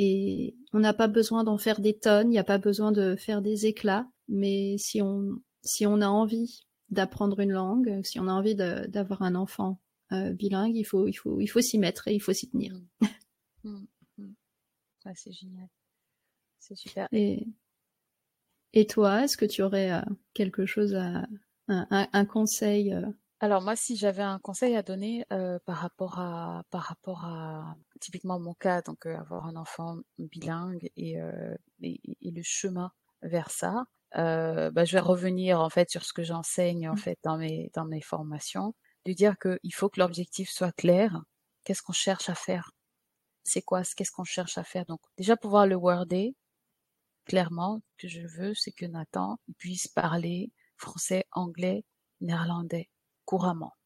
Et 0.00 0.56
on 0.72 0.78
n'a 0.78 0.94
pas 0.94 1.08
besoin 1.08 1.42
d'en 1.42 1.58
faire 1.58 1.80
des 1.80 1.98
tonnes, 1.98 2.28
il 2.28 2.30
n'y 2.30 2.38
a 2.38 2.44
pas 2.44 2.58
besoin 2.58 2.92
de 2.92 3.16
faire 3.16 3.42
des 3.42 3.66
éclats. 3.66 4.08
Mais 4.28 4.76
si 4.78 5.02
on, 5.02 5.42
si 5.62 5.86
on 5.86 6.00
a 6.00 6.06
envie 6.06 6.64
d'apprendre 6.88 7.40
une 7.40 7.52
langue, 7.52 8.00
si 8.04 8.20
on 8.20 8.28
a 8.28 8.32
envie 8.32 8.54
d'avoir 8.54 9.22
un 9.22 9.34
enfant 9.34 9.80
euh, 10.12 10.32
bilingue, 10.32 10.76
il 10.76 10.84
faut, 10.84 11.08
il 11.08 11.14
faut, 11.14 11.40
il 11.40 11.48
faut 11.48 11.60
s'y 11.60 11.78
mettre 11.78 12.08
et 12.08 12.14
il 12.14 12.20
faut 12.20 12.32
s'y 12.32 12.48
tenir. 12.48 12.80
Mmh. 13.64 13.86
Mmh. 14.18 14.34
C'est 15.16 15.32
génial. 15.32 15.68
C'est 16.60 16.76
super. 16.76 17.08
Et, 17.10 17.48
et 18.72 18.86
toi, 18.86 19.24
est-ce 19.24 19.36
que 19.36 19.44
tu 19.44 19.62
aurais 19.62 19.90
euh, 19.90 20.00
quelque 20.32 20.64
chose 20.64 20.94
à, 20.94 21.26
un, 21.66 22.24
conseil 22.24 22.94
euh? 22.94 23.04
Alors 23.40 23.62
moi, 23.62 23.76
si 23.76 23.96
j'avais 23.96 24.22
un 24.22 24.40
conseil 24.40 24.74
à 24.76 24.82
donner 24.82 25.24
euh, 25.32 25.60
par 25.64 25.76
rapport 25.76 26.18
à 26.18 26.64
par 26.70 26.82
rapport 26.82 27.24
à 27.24 27.76
typiquement 28.00 28.40
mon 28.40 28.54
cas, 28.54 28.82
donc 28.82 29.06
avoir 29.06 29.46
un 29.46 29.54
enfant 29.54 29.98
bilingue 30.18 30.90
et, 30.96 31.16
et, 31.82 32.30
le 32.30 32.42
chemin 32.42 32.90
vers 33.22 33.50
ça, 33.50 33.84
bah, 34.12 34.84
je 34.84 34.92
vais 34.92 35.00
revenir 35.00 35.60
en 35.60 35.70
fait 35.70 35.88
sur 35.90 36.04
ce 36.04 36.12
que 36.12 36.24
j'enseigne 36.24 36.88
en 36.88 36.94
mmh. 36.94 36.98
fait 36.98 37.18
dans 37.22 37.38
mes 37.38 37.70
dans 37.74 37.84
mes 37.84 38.00
formations, 38.00 38.74
de 39.04 39.12
dire 39.12 39.36
qu'il 39.38 39.74
faut 39.74 39.88
que 39.88 40.00
l'objectif 40.00 40.50
soit 40.50 40.72
clair. 40.72 41.22
Qu'est-ce 41.64 41.82
qu'on 41.82 41.92
cherche 41.92 42.28
à 42.28 42.34
faire? 42.34 42.72
C'est 43.44 43.62
quoi 43.62 43.82
Qu'est-ce 43.84 44.12
qu'on 44.12 44.24
cherche 44.24 44.58
à 44.58 44.64
faire? 44.64 44.84
Donc 44.86 45.00
déjà 45.16 45.36
pouvoir 45.36 45.66
le 45.66 45.76
worder, 45.76 46.34
clairement 47.24 47.82
que 47.98 48.08
je 48.08 48.22
veux, 48.26 48.54
c'est 48.54 48.72
que 48.72 48.86
Nathan 48.86 49.38
puisse 49.58 49.88
parler 49.88 50.52
français, 50.76 51.24
anglais, 51.32 51.84
néerlandais 52.20 52.88
couramment. 53.28 53.76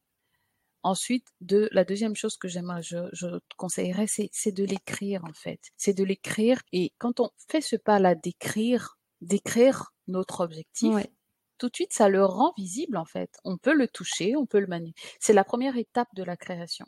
Ensuite, 0.83 1.27
de, 1.41 1.67
la 1.73 1.83
deuxième 1.83 2.15
chose 2.15 2.37
que 2.37 2.47
j'aimerais, 2.47 2.81
je, 2.81 3.09
je 3.11 3.27
conseillerais, 3.57 4.07
c'est, 4.07 4.51
de 4.53 4.63
l'écrire 4.63 5.25
en 5.25 5.33
fait. 5.33 5.59
C'est 5.75 5.93
de 5.93 6.05
l'écrire 6.05 6.61
et 6.71 6.93
quand 6.97 7.19
on 7.19 7.29
fait 7.49 7.59
ce 7.59 7.75
pas-là 7.75 8.15
d'écrire, 8.15 8.97
d'écrire 9.19 9.93
notre 10.07 10.45
objectif, 10.45 10.95
tout 11.57 11.67
de 11.67 11.75
suite 11.75 11.91
ça 11.91 12.07
le 12.07 12.23
rend 12.23 12.53
visible 12.57 12.95
en 12.95 13.03
fait. 13.03 13.31
On 13.43 13.57
peut 13.57 13.73
le 13.73 13.89
toucher, 13.89 14.37
on 14.37 14.45
peut 14.45 14.61
le 14.61 14.67
manier. 14.67 14.93
C'est 15.19 15.33
la 15.33 15.43
première 15.43 15.75
étape 15.75 16.09
de 16.15 16.23
la 16.23 16.37
création. 16.37 16.85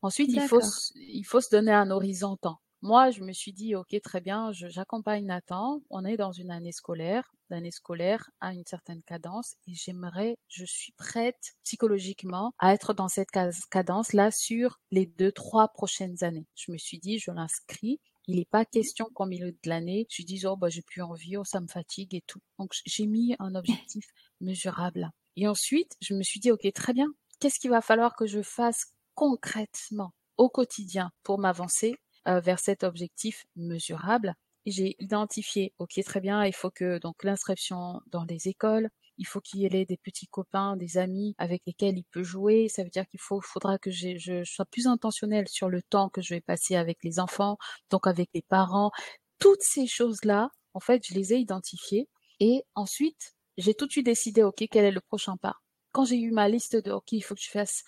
Ensuite, 0.00 0.30
il 0.32 0.42
faut, 0.42 0.60
il 0.94 1.24
faut 1.24 1.40
se 1.40 1.50
donner 1.50 1.72
un 1.72 1.90
horizon 1.90 2.36
temps. 2.36 2.60
Moi, 2.84 3.10
je 3.10 3.22
me 3.22 3.32
suis 3.32 3.54
dit, 3.54 3.74
OK, 3.74 3.98
très 4.02 4.20
bien, 4.20 4.52
j'accompagne 4.52 5.24
Nathan. 5.24 5.80
On 5.88 6.04
est 6.04 6.18
dans 6.18 6.32
une 6.32 6.50
année 6.50 6.70
scolaire, 6.70 7.34
l'année 7.48 7.70
scolaire 7.70 8.28
à 8.42 8.52
une 8.52 8.66
certaine 8.66 9.02
cadence 9.02 9.54
et 9.66 9.72
j'aimerais, 9.72 10.36
je 10.48 10.66
suis 10.66 10.92
prête 10.92 11.54
psychologiquement 11.62 12.52
à 12.58 12.74
être 12.74 12.92
dans 12.92 13.08
cette 13.08 13.30
cadence-là 13.70 14.30
sur 14.30 14.80
les 14.90 15.06
deux, 15.06 15.32
trois 15.32 15.68
prochaines 15.68 16.22
années. 16.24 16.44
Je 16.56 16.72
me 16.72 16.76
suis 16.76 16.98
dit, 16.98 17.18
je 17.18 17.30
l'inscris. 17.30 18.00
Il 18.26 18.36
n'est 18.36 18.44
pas 18.44 18.66
question 18.66 19.06
qu'au 19.14 19.24
milieu 19.24 19.52
de 19.52 19.58
l'année, 19.64 20.06
je 20.10 20.22
dis, 20.22 20.44
oh, 20.44 20.54
bah, 20.54 20.68
j'ai 20.68 20.82
plus 20.82 21.00
envie, 21.00 21.38
oh, 21.38 21.44
ça 21.46 21.62
me 21.62 21.68
fatigue 21.68 22.14
et 22.14 22.22
tout. 22.26 22.40
Donc, 22.58 22.74
j'ai 22.84 23.06
mis 23.06 23.34
un 23.38 23.54
objectif 23.54 24.04
mesurable. 24.42 25.10
Et 25.36 25.48
ensuite, 25.48 25.96
je 26.02 26.12
me 26.12 26.22
suis 26.22 26.38
dit, 26.38 26.52
OK, 26.52 26.70
très 26.74 26.92
bien. 26.92 27.08
Qu'est-ce 27.40 27.58
qu'il 27.58 27.70
va 27.70 27.80
falloir 27.80 28.14
que 28.14 28.26
je 28.26 28.42
fasse 28.42 28.88
concrètement 29.14 30.12
au 30.36 30.50
quotidien 30.50 31.12
pour 31.22 31.38
m'avancer 31.38 31.96
euh, 32.28 32.40
vers 32.40 32.58
cet 32.58 32.84
objectif 32.84 33.46
mesurable. 33.56 34.34
J'ai 34.66 34.96
identifié, 34.98 35.74
ok, 35.78 36.00
très 36.04 36.20
bien, 36.20 36.44
il 36.44 36.54
faut 36.54 36.70
que 36.70 36.98
donc 36.98 37.22
l'inscription 37.22 38.00
dans 38.06 38.24
les 38.24 38.48
écoles, 38.48 38.88
il 39.18 39.26
faut 39.26 39.40
qu'il 39.40 39.74
ait 39.74 39.84
des 39.84 39.96
petits 39.96 40.26
copains, 40.26 40.76
des 40.76 40.98
amis 40.98 41.34
avec 41.38 41.62
lesquels 41.66 41.98
il 41.98 42.04
peut 42.04 42.22
jouer. 42.22 42.68
Ça 42.68 42.82
veut 42.82 42.90
dire 42.90 43.06
qu'il 43.06 43.20
faut, 43.20 43.40
faudra 43.40 43.78
que 43.78 43.90
je, 43.90 44.16
je 44.18 44.42
sois 44.44 44.64
plus 44.64 44.86
intentionnel 44.86 45.48
sur 45.48 45.68
le 45.68 45.82
temps 45.82 46.08
que 46.08 46.22
je 46.22 46.34
vais 46.34 46.40
passer 46.40 46.76
avec 46.76 46.98
les 47.04 47.20
enfants, 47.20 47.58
donc 47.90 48.06
avec 48.06 48.30
les 48.34 48.42
parents. 48.42 48.90
Toutes 49.38 49.62
ces 49.62 49.86
choses-là, 49.86 50.50
en 50.74 50.80
fait, 50.80 51.06
je 51.06 51.14
les 51.14 51.32
ai 51.34 51.38
identifiées. 51.38 52.08
Et 52.40 52.64
ensuite, 52.74 53.34
j'ai 53.58 53.74
tout 53.74 53.86
de 53.86 53.92
suite 53.92 54.06
décidé, 54.06 54.42
OK, 54.42 54.64
quel 54.70 54.84
est 54.84 54.90
le 54.90 55.00
prochain 55.00 55.36
pas. 55.36 55.56
Quand 55.92 56.04
j'ai 56.04 56.18
eu 56.18 56.32
ma 56.32 56.48
liste 56.48 56.76
de, 56.76 56.90
OK, 56.90 57.12
il 57.12 57.22
faut 57.22 57.34
que 57.34 57.42
je 57.42 57.50
fasse 57.50 57.84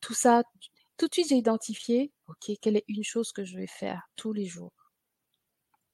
tout 0.00 0.14
ça, 0.14 0.42
tout 1.02 1.08
de 1.08 1.14
suite, 1.14 1.30
j'ai 1.30 1.36
identifié, 1.36 2.12
OK, 2.28 2.56
quelle 2.60 2.76
est 2.76 2.84
une 2.86 3.02
chose 3.02 3.32
que 3.32 3.42
je 3.42 3.56
vais 3.56 3.66
faire 3.66 4.02
tous 4.14 4.32
les 4.32 4.46
jours 4.46 4.72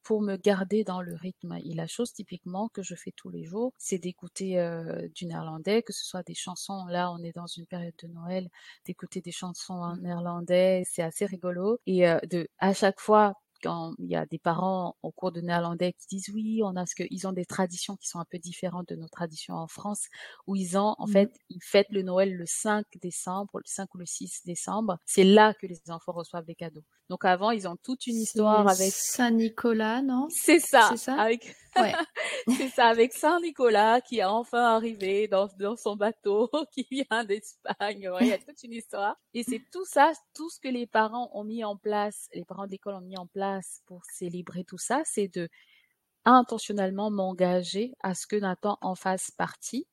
pour 0.03 0.21
me 0.21 0.37
garder 0.37 0.85
dans 0.85 1.01
le 1.01 1.15
rythme. 1.15 1.57
Et 1.65 1.73
la 1.73 1.87
chose 1.87 2.13
typiquement 2.13 2.69
que 2.69 2.83
je 2.83 2.95
fais 2.95 3.13
tous 3.17 3.31
les 3.31 3.45
jours, 3.45 3.73
c'est 3.79 3.97
d'écouter 3.97 4.59
euh, 4.59 5.09
du 5.15 5.25
néerlandais, 5.25 5.83
que 5.83 5.95
ce 5.95 6.05
soit 6.05 6.23
des 6.25 6.35
chansons. 6.35 6.85
Là, 6.89 7.11
on 7.11 7.23
est 7.23 7.33
dans 7.33 7.47
une 7.47 7.65
période 7.65 7.95
de 8.03 8.09
Noël, 8.09 8.51
d'écouter 8.85 9.23
des 9.23 9.33
chansons 9.33 9.75
en 9.75 9.97
néerlandais, 9.97 10.83
c'est 10.85 11.03
assez 11.03 11.25
rigolo. 11.25 11.79
Et 11.87 12.07
euh, 12.07 12.19
de 12.31 12.47
à 12.59 12.75
chaque 12.75 13.01
fois 13.01 13.33
quand 13.63 13.95
il 13.99 14.07
y 14.09 14.17
a 14.17 14.27
des 14.27 14.39
parents 14.39 14.97
au 15.03 15.11
cours 15.13 15.33
de 15.33 15.41
néerlandais 15.41 15.93
qui 15.95 16.07
disent 16.09 16.29
oui, 16.35 16.61
on 16.65 16.77
a 16.77 16.87
ce 16.87 16.95
que 16.95 17.05
ils 17.11 17.27
ont 17.27 17.33
des 17.33 17.45
traditions 17.47 17.97
qui 17.97 18.09
sont 18.09 18.19
un 18.21 18.25
peu 18.31 18.39
différentes 18.39 18.89
de 18.89 18.97
nos 18.97 19.09
traditions 19.09 19.55
en 19.57 19.69
France, 19.69 20.07
où 20.47 20.57
ils 20.57 20.77
ont 20.79 20.95
en 20.99 21.07
mmh 21.07 21.09
fait 21.09 21.31
ils 21.51 21.63
fêtent 21.63 21.91
le 21.91 22.03
Noël 22.03 22.35
le 22.35 22.45
5 22.47 22.87
décembre, 23.01 23.51
le 23.59 23.63
5 23.67 23.95
ou 23.95 23.99
le 23.99 24.07
6 24.07 24.43
décembre. 24.45 24.99
C'est 25.07 25.25
là 25.25 25.55
que 25.55 25.67
les 25.67 25.81
enfants 25.91 26.13
reçoivent 26.13 26.45
des 26.47 26.55
cadeaux. 26.55 26.85
Donc 27.09 27.25
avant, 27.25 27.51
ils 27.51 27.67
ont 27.67 27.77
toute 27.77 28.07
une 28.07 28.17
histoire 28.17 28.69
avec 28.69 28.93
Saint 28.93 29.31
Nicolas, 29.31 30.03
non? 30.03 30.29
C'est 30.31 30.61
ça. 30.61 30.89
C'est 30.91 30.99
ça? 30.99 31.15
Avec 31.15 31.57
Ouais. 31.77 31.95
c'est 32.57 32.69
ça, 32.69 32.87
avec 32.87 33.13
Saint 33.13 33.41
Nicolas 33.41 34.01
qui 34.01 34.19
est 34.19 34.25
enfin 34.25 34.63
arrivé 34.77 35.29
dans, 35.29 35.49
dans 35.59 35.77
son 35.77 35.97
bateau, 35.97 36.51
qui 36.73 36.87
vient 36.91 37.25
d'Espagne. 37.25 38.11
il 38.21 38.27
y 38.27 38.33
a 38.33 38.39
toute 38.39 38.63
une 38.63 38.73
histoire. 38.73 39.17
Et 39.35 39.43
c'est 39.43 39.63
tout 39.73 39.85
ça, 39.85 40.13
tout 40.35 40.51
ce 40.51 40.61
que 40.61 40.69
les 40.69 40.87
parents 40.87 41.31
ont 41.35 41.45
mis 41.45 41.65
en 41.65 41.77
place, 41.77 42.29
les 42.35 42.45
parents 42.45 42.67
d'école 42.67 42.95
ont 42.95 43.01
mis 43.01 43.19
en 43.19 43.27
place 43.27 43.83
pour 43.87 44.05
célébrer 44.05 44.65
tout 44.65 44.79
ça, 44.79 45.03
c'est 45.05 45.29
de 45.29 45.49
intentionnellement 46.25 47.11
m'engager 47.11 47.95
à 48.03 48.15
ce 48.15 48.27
que 48.27 48.37
Nathan 48.37 48.77
en 48.81 48.95
fasse 48.95 49.31
partie 49.31 49.87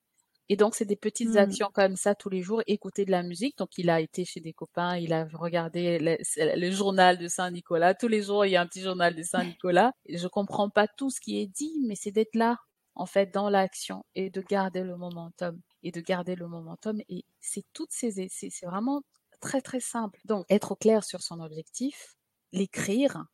et 0.48 0.56
donc, 0.58 0.76
c'est 0.76 0.86
des 0.86 0.96
petites 0.96 1.34
mmh. 1.34 1.38
actions 1.38 1.70
comme 1.74 1.96
ça 1.96 2.14
tous 2.14 2.30
les 2.30 2.44
jours, 2.44 2.62
écouter 2.68 3.06
de 3.06 3.12
la 3.12 3.24
musique. 3.24 3.58
Donc, 3.58 3.78
il 3.78 3.90
a 3.90 4.00
été 4.00 4.26
chez 4.26 4.42
des 4.42 4.54
copains, 4.54 4.96
il 4.98 5.12
a 5.12 5.26
regardé 5.34 5.98
le, 6.00 6.72
journal 6.72 7.18
de 7.18 7.28
Saint-Nicolas. 7.28 7.96
Tous 7.96 8.08
les 8.08 8.22
jours, 8.22 8.46
il 8.46 8.52
y 8.52 8.56
a 8.56 8.62
un 8.62 8.68
petit 8.68 8.82
journal 8.82 9.16
de 9.16 9.24
Saint-Nicolas. 9.24 9.92
Je 10.08 10.28
comprends 10.28 10.70
pas 10.70 10.88
tout 10.88 11.10
ce 11.10 11.20
qui 11.20 11.42
est 11.42 11.48
dit, 11.48 11.82
mais 11.88 11.96
c'est 11.96 12.12
d'être 12.12 12.36
là, 12.36 12.58
en 12.94 13.08
fait, 13.08 13.34
dans 13.34 13.50
l'action 13.50 14.06
et 14.14 14.30
de 14.30 14.42
garder 14.42 14.84
le 14.84 14.98
momentum. 14.98 15.60
Et 15.82 15.92
de 15.92 16.02
garder 16.02 16.36
le 16.36 16.48
momentum. 16.48 17.00
Et 17.10 17.26
c'est 17.40 17.66
toutes 17.74 17.92
ces, 17.92 18.28
c'est 18.30 18.66
vraiment 18.66 19.02
très, 19.42 19.62
très 19.62 19.80
simple. 19.80 20.20
Donc, 20.26 20.46
être 20.50 20.74
au 20.74 20.76
clair 20.76 21.04
sur 21.04 21.24
son 21.24 21.40
objectif, 21.40 22.16
l'écrire. 22.52 23.26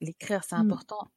L'écrire, 0.00 0.44
c'est 0.44 0.56
mmh. 0.56 0.60
important. 0.60 1.08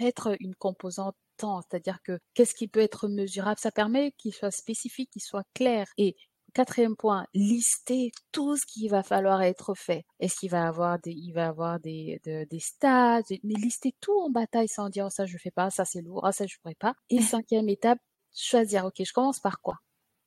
Être 0.00 0.36
une 0.40 0.56
composante 0.56 1.16
c'est-à-dire 1.62 1.98
que 2.02 2.18
qu'est-ce 2.34 2.54
qui 2.54 2.68
peut 2.68 2.80
être 2.80 3.08
mesurable? 3.08 3.58
Ça 3.58 3.70
permet 3.70 4.12
qu'il 4.12 4.34
soit 4.34 4.50
spécifique, 4.50 5.10
qu'il 5.10 5.22
soit 5.22 5.44
clair. 5.54 5.86
Et 5.98 6.16
quatrième 6.52 6.96
point, 6.96 7.26
lister 7.34 8.10
tout 8.32 8.56
ce 8.56 8.66
qui 8.66 8.88
va 8.88 9.02
falloir 9.02 9.42
être 9.42 9.74
fait. 9.74 10.04
Est-ce 10.18 10.36
qu'il 10.36 10.50
va 10.50 10.66
avoir 10.66 10.98
des, 10.98 11.12
il 11.12 11.32
va 11.32 11.48
avoir 11.48 11.80
des, 11.80 12.20
des 12.24 12.60
stages, 12.60 13.24
mais 13.42 13.54
lister 13.54 13.94
tout 14.00 14.18
en 14.20 14.30
bataille 14.30 14.68
sans 14.68 14.88
dire 14.88 15.06
oh, 15.06 15.10
ça 15.10 15.26
je 15.26 15.36
fais 15.38 15.50
pas, 15.50 15.70
ça 15.70 15.84
c'est 15.84 16.02
lourd, 16.02 16.26
ah, 16.26 16.32
ça 16.32 16.46
je 16.46 16.56
pourrais 16.62 16.74
pas. 16.74 16.94
Et 17.08 17.20
cinquième 17.20 17.68
étape, 17.68 17.98
choisir. 18.34 18.84
Ok, 18.84 19.02
je 19.04 19.12
commence 19.12 19.40
par 19.40 19.60
quoi? 19.60 19.78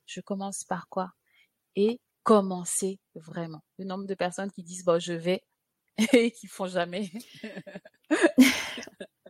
Je 0.06 0.21
commence 0.21 0.63
par 0.63 0.88
quoi? 0.89 1.12
Et 1.76 1.99
commencer 2.23 2.99
vraiment. 3.15 3.63
Le 3.78 3.86
nombre 3.86 4.06
de 4.06 4.15
personnes 4.15 4.52
qui 4.52 4.63
disent 4.63 4.86
bon 4.86 4.99
je 4.99 5.13
vais 5.13 5.43
et 6.13 6.32
qui 6.32 6.47
font 6.47 6.67
jamais. 6.67 7.12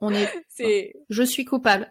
On 0.04 0.14
est. 0.14 0.30
C'est. 0.50 0.94
Je 1.10 1.24
suis 1.24 1.46
coupable. 1.46 1.90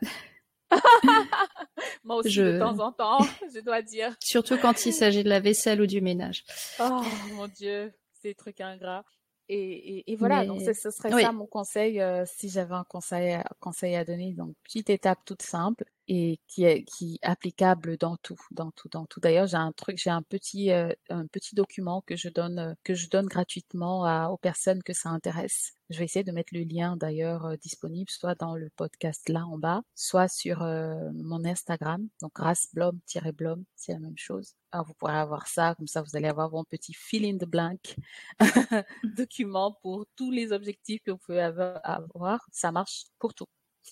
Moi 2.04 2.16
aussi 2.16 2.36
de 2.36 2.58
temps 2.58 2.78
en 2.78 2.92
temps, 2.92 3.18
je 3.54 3.60
dois 3.60 3.80
dire. 3.80 4.14
Surtout 4.20 4.58
quand 4.58 4.84
il 4.84 4.92
s'agit 4.92 5.24
de 5.24 5.30
la 5.30 5.40
vaisselle 5.40 5.80
ou 5.80 5.86
du 5.86 6.02
ménage. 6.02 6.44
Oh 6.78 7.00
mon 7.32 7.48
dieu, 7.48 7.92
c'est 8.20 8.34
trucs 8.34 8.60
ingrats. 8.60 9.04
Et, 9.48 10.10
et, 10.10 10.16
voilà, 10.16 10.46
donc 10.46 10.62
ce 10.62 10.90
serait 10.90 11.10
ça 11.10 11.32
mon 11.32 11.46
conseil 11.46 12.00
euh, 12.00 12.24
si 12.26 12.48
j'avais 12.48 12.74
un 12.74 12.84
conseil, 12.84 13.38
conseil 13.60 13.96
à 13.96 14.04
donner. 14.04 14.32
Donc 14.32 14.54
petite 14.62 14.88
étape 14.88 15.18
toute 15.26 15.42
simple, 15.42 15.84
et 16.08 16.40
qui 16.48 16.64
est 16.64 16.84
qui 16.84 17.18
applicable 17.22 17.96
dans 17.96 18.16
tout, 18.16 18.38
dans 18.50 18.70
tout, 18.72 18.88
dans 18.88 19.06
tout. 19.06 19.20
D'ailleurs, 19.20 19.46
j'ai 19.46 19.56
un 19.56 19.72
truc, 19.72 19.98
j'ai 19.98 20.10
un 20.10 20.22
petit 20.22 20.72
euh, 20.72 20.92
un 21.10 21.26
petit 21.26 21.54
document 21.54 22.02
que 22.06 22.16
je 22.16 22.28
donne 22.28 22.58
euh, 22.58 22.74
que 22.84 22.94
je 22.94 23.08
donne 23.08 23.26
gratuitement 23.26 24.04
à, 24.04 24.28
aux 24.28 24.36
personnes 24.36 24.82
que 24.82 24.92
ça 24.92 25.10
intéresse. 25.10 25.74
Je 25.90 25.98
vais 25.98 26.04
essayer 26.04 26.24
de 26.24 26.32
mettre 26.32 26.54
le 26.54 26.62
lien 26.62 26.96
d'ailleurs 26.96 27.46
euh, 27.46 27.56
disponible 27.56 28.10
soit 28.10 28.34
dans 28.34 28.56
le 28.56 28.70
podcast 28.76 29.28
là 29.28 29.46
en 29.46 29.58
bas, 29.58 29.82
soit 29.94 30.28
sur 30.28 30.60
mon 30.60 31.44
Instagram, 31.44 32.08
donc 32.20 32.32
grâceblom-blom, 32.34 33.64
c'est 33.76 33.92
la 33.92 33.98
même 34.00 34.16
chose. 34.16 34.54
Alors 34.72 34.86
vous 34.86 34.94
pourrez 34.94 35.14
avoir 35.14 35.46
ça, 35.46 35.74
comme 35.76 35.86
ça 35.86 36.02
vous 36.02 36.16
allez 36.16 36.28
avoir 36.28 36.50
mon 36.50 36.64
petit 36.64 36.94
fill 36.94 37.24
in 37.26 37.36
the 37.38 37.48
blank 37.48 37.96
document 39.16 39.78
pour 39.82 40.06
tous 40.16 40.30
les 40.30 40.52
objectifs 40.52 41.02
que 41.04 41.10
vous 41.10 41.18
pouvez 41.18 41.42
avoir. 41.42 42.40
Ça 42.50 42.72
marche 42.72 43.04
pour 43.18 43.34
tout. 43.34 43.46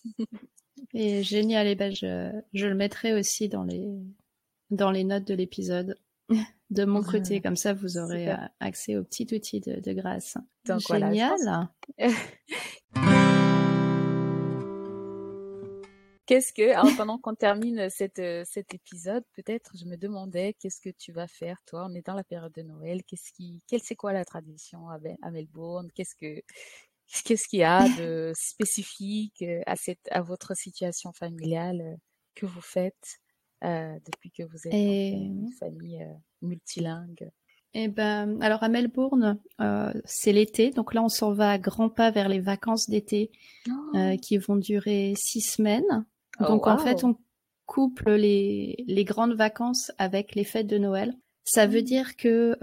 Et 0.95 1.23
génial, 1.23 1.67
et 1.67 1.75
ben 1.75 1.95
je, 1.95 2.31
je 2.53 2.67
le 2.67 2.75
mettrai 2.75 3.13
aussi 3.13 3.49
dans 3.49 3.65
les, 3.65 3.89
dans 4.71 4.91
les 4.91 5.05
notes 5.05 5.27
de 5.27 5.35
l'épisode. 5.35 5.97
De 6.71 6.85
mon 6.85 7.03
côté, 7.03 7.41
comme 7.41 7.57
ça 7.57 7.73
vous 7.75 7.99
aurez 7.99 8.31
euh, 8.31 8.37
accès 8.61 8.97
au 8.97 9.03
petit 9.03 9.27
outil 9.35 9.59
de, 9.59 9.81
de 9.81 9.93
grâce. 9.93 10.39
génial. 10.65 11.69
Qu'est-ce 16.31 16.53
que, 16.53 16.71
alors 16.71 16.97
pendant 16.97 17.19
qu'on 17.19 17.35
termine 17.35 17.91
cette, 17.91 18.23
cet 18.47 18.73
épisode, 18.73 19.25
peut-être 19.35 19.73
je 19.77 19.85
me 19.85 19.97
demandais 19.97 20.55
qu'est-ce 20.61 20.81
que 20.81 20.91
tu 20.97 21.11
vas 21.11 21.27
faire 21.27 21.57
toi? 21.67 21.89
On 21.91 21.95
est 21.97 22.07
dans 22.07 22.15
la 22.15 22.23
période 22.23 22.53
de 22.53 22.63
Noël. 22.63 23.03
Qu'est-ce 23.03 23.33
qui, 23.33 23.61
quelle 23.67 23.83
c'est 23.83 23.97
quoi 23.97 24.13
la 24.13 24.25
tradition 24.25 24.89
à, 24.91 25.01
à 25.23 25.31
Melbourne? 25.33 25.89
Qu'est-ce 25.93 26.15
que 26.15 26.41
Qu'est-ce 27.25 27.49
qu'il 27.49 27.61
y 27.61 27.65
a 27.65 27.89
de 27.99 28.33
spécifique 28.35 29.43
euh, 29.43 29.61
à, 29.67 29.75
cette, 29.77 30.09
à 30.11 30.23
votre 30.23 30.57
situation 30.57 31.13
familiale 31.13 31.81
euh, 31.81 31.97
que 32.35 32.47
vous 32.47 32.61
faites 32.61 33.19
euh, 33.65 33.99
depuis 34.07 34.31
que 34.31 34.45
vous 34.45 34.67
êtes 34.67 34.73
une 34.73 35.51
famille 35.59 36.07
multilingue? 36.41 37.31
Eh 37.75 37.89
ben, 37.89 38.41
alors 38.43 38.63
à 38.65 38.69
Melbourne, 38.69 39.39
c'est 40.05 40.33
l'été, 40.33 40.71
donc 40.71 40.93
là 40.93 41.05
on 41.05 41.09
s'en 41.09 41.33
va 41.33 41.53
à 41.53 41.59
grands 41.59 41.89
pas 41.89 42.11
vers 42.11 42.29
les 42.29 42.41
vacances 42.41 42.91
d'été 42.91 43.31
oh! 43.69 44.17
qui 44.21 44.39
vont 44.39 44.57
durer 44.57 45.15
six 45.17 45.41
semaines. 45.41 46.05
Oh, 46.41 46.47
donc 46.47 46.67
en 46.67 46.79
fait, 46.79 47.05
on 47.05 47.17
couple 47.67 48.11
les, 48.11 48.83
les 48.89 49.05
grandes 49.05 49.35
vacances 49.35 49.93
avec 49.99 50.35
les 50.35 50.43
fêtes 50.43 50.67
de 50.67 50.79
Noël. 50.79 51.17
Ça 51.45 51.69
veut 51.69 51.81
mmh. 51.81 51.85
dire 51.85 52.17
que 52.17 52.57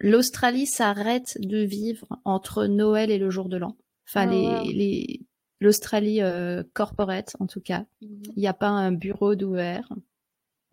l'Australie 0.00 0.66
s'arrête 0.66 1.36
de 1.40 1.58
vivre 1.58 2.06
entre 2.24 2.66
Noël 2.66 3.10
et 3.10 3.18
le 3.18 3.30
jour 3.30 3.48
de 3.48 3.56
l'an. 3.56 3.76
Enfin, 4.08 4.28
ah, 4.30 4.62
les, 4.64 5.26
l'Australie 5.60 6.22
euh, 6.22 6.62
corporate, 6.74 7.36
en 7.40 7.46
tout 7.46 7.60
cas. 7.60 7.86
Mhm. 8.02 8.22
Il 8.36 8.40
n'y 8.40 8.46
a 8.46 8.54
pas 8.54 8.68
un 8.68 8.92
bureau 8.92 9.34
d'ouvert. 9.34 9.88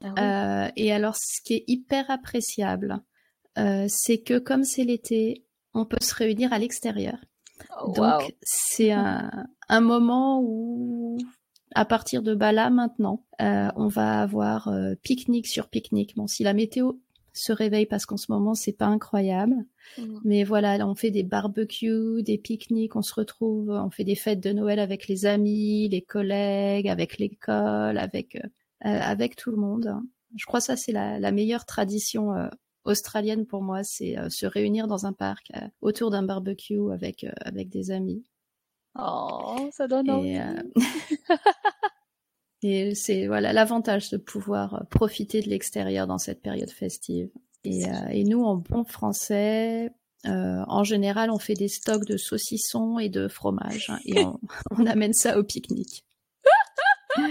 Ah 0.02 0.66
euh, 0.68 0.72
et 0.76 0.92
alors, 0.92 1.16
ce 1.16 1.42
qui 1.44 1.54
est 1.54 1.64
hyper 1.68 2.10
appréciable, 2.12 3.02
euh, 3.58 3.86
c'est 3.88 4.20
que 4.20 4.38
comme 4.38 4.64
c'est 4.64 4.84
l'été, 4.84 5.46
on 5.74 5.86
peut 5.86 5.98
se 6.02 6.14
réunir 6.14 6.52
à 6.52 6.60
l'extérieur. 6.60 7.18
Oh, 7.82 7.94
Donc, 7.94 8.36
c'est 8.42 8.92
un, 8.92 9.32
un, 9.70 9.80
moment 9.80 10.42
où, 10.44 11.18
à 11.74 11.86
partir 11.86 12.22
de 12.22 12.34
là, 12.34 12.70
maintenant, 12.70 13.26
on 13.40 13.88
va 13.88 14.22
avoir 14.22 14.70
pique-nique 15.04 15.48
sur 15.48 15.70
pique-nique. 15.70 16.16
Bon, 16.16 16.28
si 16.28 16.44
la 16.44 16.54
météo 16.54 16.94
se 17.34 17.52
réveille 17.52 17.86
parce 17.86 18.06
qu'en 18.06 18.18
ce 18.18 18.32
moment 18.32 18.54
c'est 18.54 18.74
pas 18.74 18.86
incroyable. 18.86 19.56
Mmh. 19.98 20.20
Mais 20.24 20.44
voilà, 20.44 20.88
on 20.88 20.96
fait 20.96 21.12
des 21.12 21.24
barbecues, 21.24 22.24
des 22.24 22.38
pique-niques, 22.38 22.96
on 22.96 23.02
se 23.02 23.14
retrouve, 23.14 23.70
on 23.70 23.90
fait 23.90 24.04
des 24.04 24.16
fêtes 24.16 24.40
de 24.40 24.52
Noël 24.52 24.80
avec 24.80 25.08
les 25.08 25.26
amis, 25.26 25.90
les 25.90 26.02
collègues, 26.02 26.88
avec 26.88 27.18
l'école, 27.18 27.98
avec 27.98 28.36
euh, 28.36 28.48
euh, 28.86 29.00
avec 29.02 29.36
tout 29.36 29.52
le 29.52 29.58
monde. 29.58 29.96
Je 30.36 30.46
crois 30.46 30.60
que 30.60 30.66
ça 30.66 30.76
c'est 30.76 30.92
la, 30.92 31.20
la, 31.20 31.32
meilleure 31.32 31.66
tradition 31.66 32.34
euh, 32.34 32.48
australienne 32.86 33.46
pour 33.46 33.62
moi, 33.62 33.84
c'est 33.84 34.16
se 34.30 34.46
réunir 34.46 34.88
dans 34.88 35.06
un 35.06 35.14
parc 35.14 35.52
autour 35.82 36.12
d'un 36.12 36.24
barbecue 36.24 36.92
avec 36.92 37.26
avec 37.42 37.70
des 37.70 37.92
amis. 37.92 38.24
Oh, 39.00 39.70
ça 39.72 39.88
donne 39.88 40.10
envie. 40.10 40.40
Et 42.64 42.96
c'est 42.96 43.28
voilà 43.28 43.52
l'avantage 43.52 44.10
de 44.10 44.18
pouvoir 44.18 44.76
euh, 44.76 44.84
profiter 44.90 45.42
de 45.42 45.50
l'extérieur 45.50 46.08
dans 46.08 46.18
cette 46.18 46.42
période 46.42 46.70
festive. 46.70 47.30
Et, 47.66 47.88
euh, 47.88 48.08
et 48.10 48.24
nous, 48.24 48.44
en 48.44 48.56
bon 48.56 48.84
français, 48.84 49.92
euh, 50.26 50.64
en 50.68 50.84
général, 50.84 51.30
on 51.30 51.40
fait 51.40 51.54
des 51.54 51.68
stocks 51.68 52.06
de 52.06 52.18
saucissons 52.18 53.00
et 53.00 53.10
de 53.10 53.28
fromage 53.28 53.90
hein, 53.90 54.00
et 54.06 54.24
on, 54.24 54.40
on, 54.72 54.86
amène 54.86 55.14
ça 55.14 55.38
au 55.38 55.44
pique-nique. 55.44 56.06
oh 57.18 57.22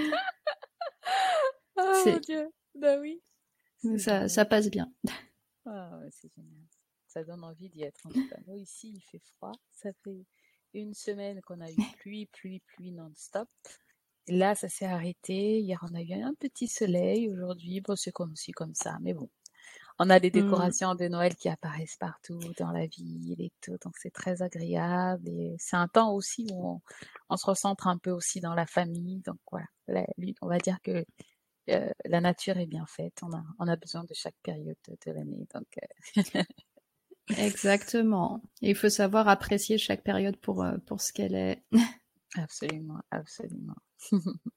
mon 2.06 2.18
dieu, 2.18 2.50
bah 2.74 2.98
oui. 3.00 3.20
Ça, 3.98 4.28
ça 4.28 4.44
passe 4.44 4.70
bien. 4.70 4.92
Ah 5.66 5.98
ouais, 5.98 6.08
c'est 6.10 6.30
génial. 6.34 6.62
Ça 7.06 7.24
donne 7.24 7.44
envie 7.44 7.68
d'y 7.68 7.82
être. 7.82 8.06
En 8.06 8.10
nous 8.46 8.56
ici, 8.56 8.92
il 8.94 9.00
fait 9.00 9.20
froid. 9.36 9.52
Ça 9.72 9.90
fait 10.04 10.24
une 10.74 10.94
semaine 10.94 11.40
qu'on 11.42 11.60
a 11.60 11.70
eu 11.70 11.76
pluie, 11.98 12.26
pluie, 12.26 12.60
pluie 12.60 12.92
non-stop. 12.92 13.48
Là, 14.28 14.54
ça 14.54 14.68
s'est 14.68 14.86
arrêté. 14.86 15.60
Hier, 15.60 15.78
on 15.82 15.94
a 15.94 16.00
eu 16.00 16.12
un 16.12 16.34
petit 16.34 16.68
soleil. 16.68 17.28
Aujourd'hui, 17.28 17.80
bon, 17.80 17.96
c'est 17.96 18.12
comme 18.12 18.36
ci, 18.36 18.52
comme 18.52 18.74
ça. 18.74 18.98
Mais 19.00 19.14
bon, 19.14 19.28
on 19.98 20.10
a 20.10 20.20
des 20.20 20.28
mmh. 20.28 20.32
décorations 20.32 20.94
de 20.94 21.08
Noël 21.08 21.34
qui 21.34 21.48
apparaissent 21.48 21.96
partout 21.96 22.38
dans 22.58 22.70
la 22.70 22.86
ville 22.86 23.40
et 23.40 23.52
tout. 23.60 23.76
Donc, 23.84 23.94
c'est 23.98 24.12
très 24.12 24.42
agréable. 24.42 25.28
Et 25.28 25.56
c'est 25.58 25.76
un 25.76 25.88
temps 25.88 26.14
aussi 26.14 26.46
où 26.52 26.80
on, 27.28 27.36
se 27.36 27.46
recentre 27.46 27.86
un 27.88 27.98
peu 27.98 28.10
aussi 28.10 28.40
dans 28.40 28.54
la 28.54 28.66
famille. 28.66 29.20
Donc, 29.20 29.38
voilà. 29.50 29.66
on 30.40 30.48
va 30.48 30.58
dire 30.58 30.78
que 30.82 31.04
euh, 31.70 31.90
la 32.04 32.20
nature 32.20 32.58
est 32.58 32.66
bien 32.66 32.86
faite. 32.86 33.18
On 33.22 33.32
a, 33.32 33.42
on 33.58 33.68
a 33.68 33.76
besoin 33.76 34.04
de 34.04 34.14
chaque 34.14 34.36
période 34.42 34.76
de, 34.88 35.12
l'année. 35.12 35.46
Donc, 35.54 35.66
euh, 36.16 36.42
Exactement. 37.38 38.42
il 38.60 38.74
faut 38.74 38.88
savoir 38.88 39.28
apprécier 39.28 39.78
chaque 39.78 40.02
période 40.02 40.36
pour, 40.36 40.62
euh, 40.62 40.76
pour 40.86 41.00
ce 41.00 41.12
qu'elle 41.12 41.34
est. 41.34 41.62
absolument, 42.36 43.00
absolument. 43.10 43.76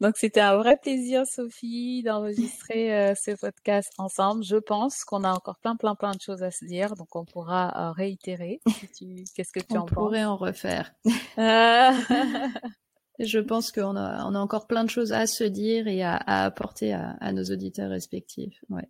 Donc 0.00 0.16
c'était 0.16 0.40
un 0.40 0.56
vrai 0.56 0.78
plaisir, 0.78 1.26
Sophie, 1.26 2.02
d'enregistrer 2.02 2.94
euh, 3.10 3.14
ce 3.14 3.32
podcast 3.32 3.92
ensemble. 3.98 4.42
Je 4.42 4.56
pense 4.56 5.04
qu'on 5.04 5.24
a 5.24 5.32
encore 5.32 5.58
plein, 5.58 5.76
plein, 5.76 5.94
plein 5.94 6.12
de 6.12 6.20
choses 6.20 6.42
à 6.42 6.50
se 6.50 6.64
dire, 6.64 6.94
donc 6.94 7.14
on 7.14 7.26
pourra 7.26 7.90
euh, 7.90 7.92
réitérer. 7.92 8.60
Qu'est-ce 9.34 9.52
que 9.52 9.60
tu 9.60 9.76
on 9.76 9.80
en 9.80 9.80
penses? 9.80 9.90
On 9.92 9.94
pourrait 9.94 10.24
en 10.24 10.36
refaire. 10.36 10.94
Je 13.18 13.38
pense 13.38 13.70
qu'on 13.70 13.96
a, 13.96 14.24
on 14.24 14.34
a 14.34 14.38
encore 14.38 14.66
plein 14.66 14.84
de 14.84 14.88
choses 14.88 15.12
à 15.12 15.26
se 15.26 15.44
dire 15.44 15.86
et 15.86 16.02
à, 16.02 16.16
apporter 16.16 16.94
à, 16.94 17.32
nos 17.32 17.44
auditeurs 17.44 17.90
respectifs. 17.90 18.64
Ouais. 18.70 18.88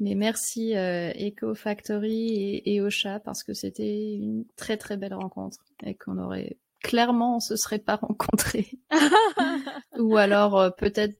Mais 0.00 0.14
merci 0.14 0.74
euh, 0.74 1.12
Eco 1.12 1.54
Factory 1.54 2.28
et, 2.30 2.74
et 2.74 2.80
Ocha 2.80 3.20
parce 3.20 3.42
que 3.42 3.52
c'était 3.52 4.14
une 4.14 4.46
très 4.56 4.78
très 4.78 4.96
belle 4.96 5.12
rencontre 5.12 5.58
et 5.84 5.94
qu'on 5.94 6.16
aurait 6.16 6.56
clairement 6.82 7.36
on 7.36 7.40
se 7.40 7.56
serait 7.56 7.78
pas 7.78 7.96
rencontrés. 8.02 8.70
Ou 9.98 10.16
alors 10.16 10.58
euh, 10.58 10.70
peut-être 10.70 11.16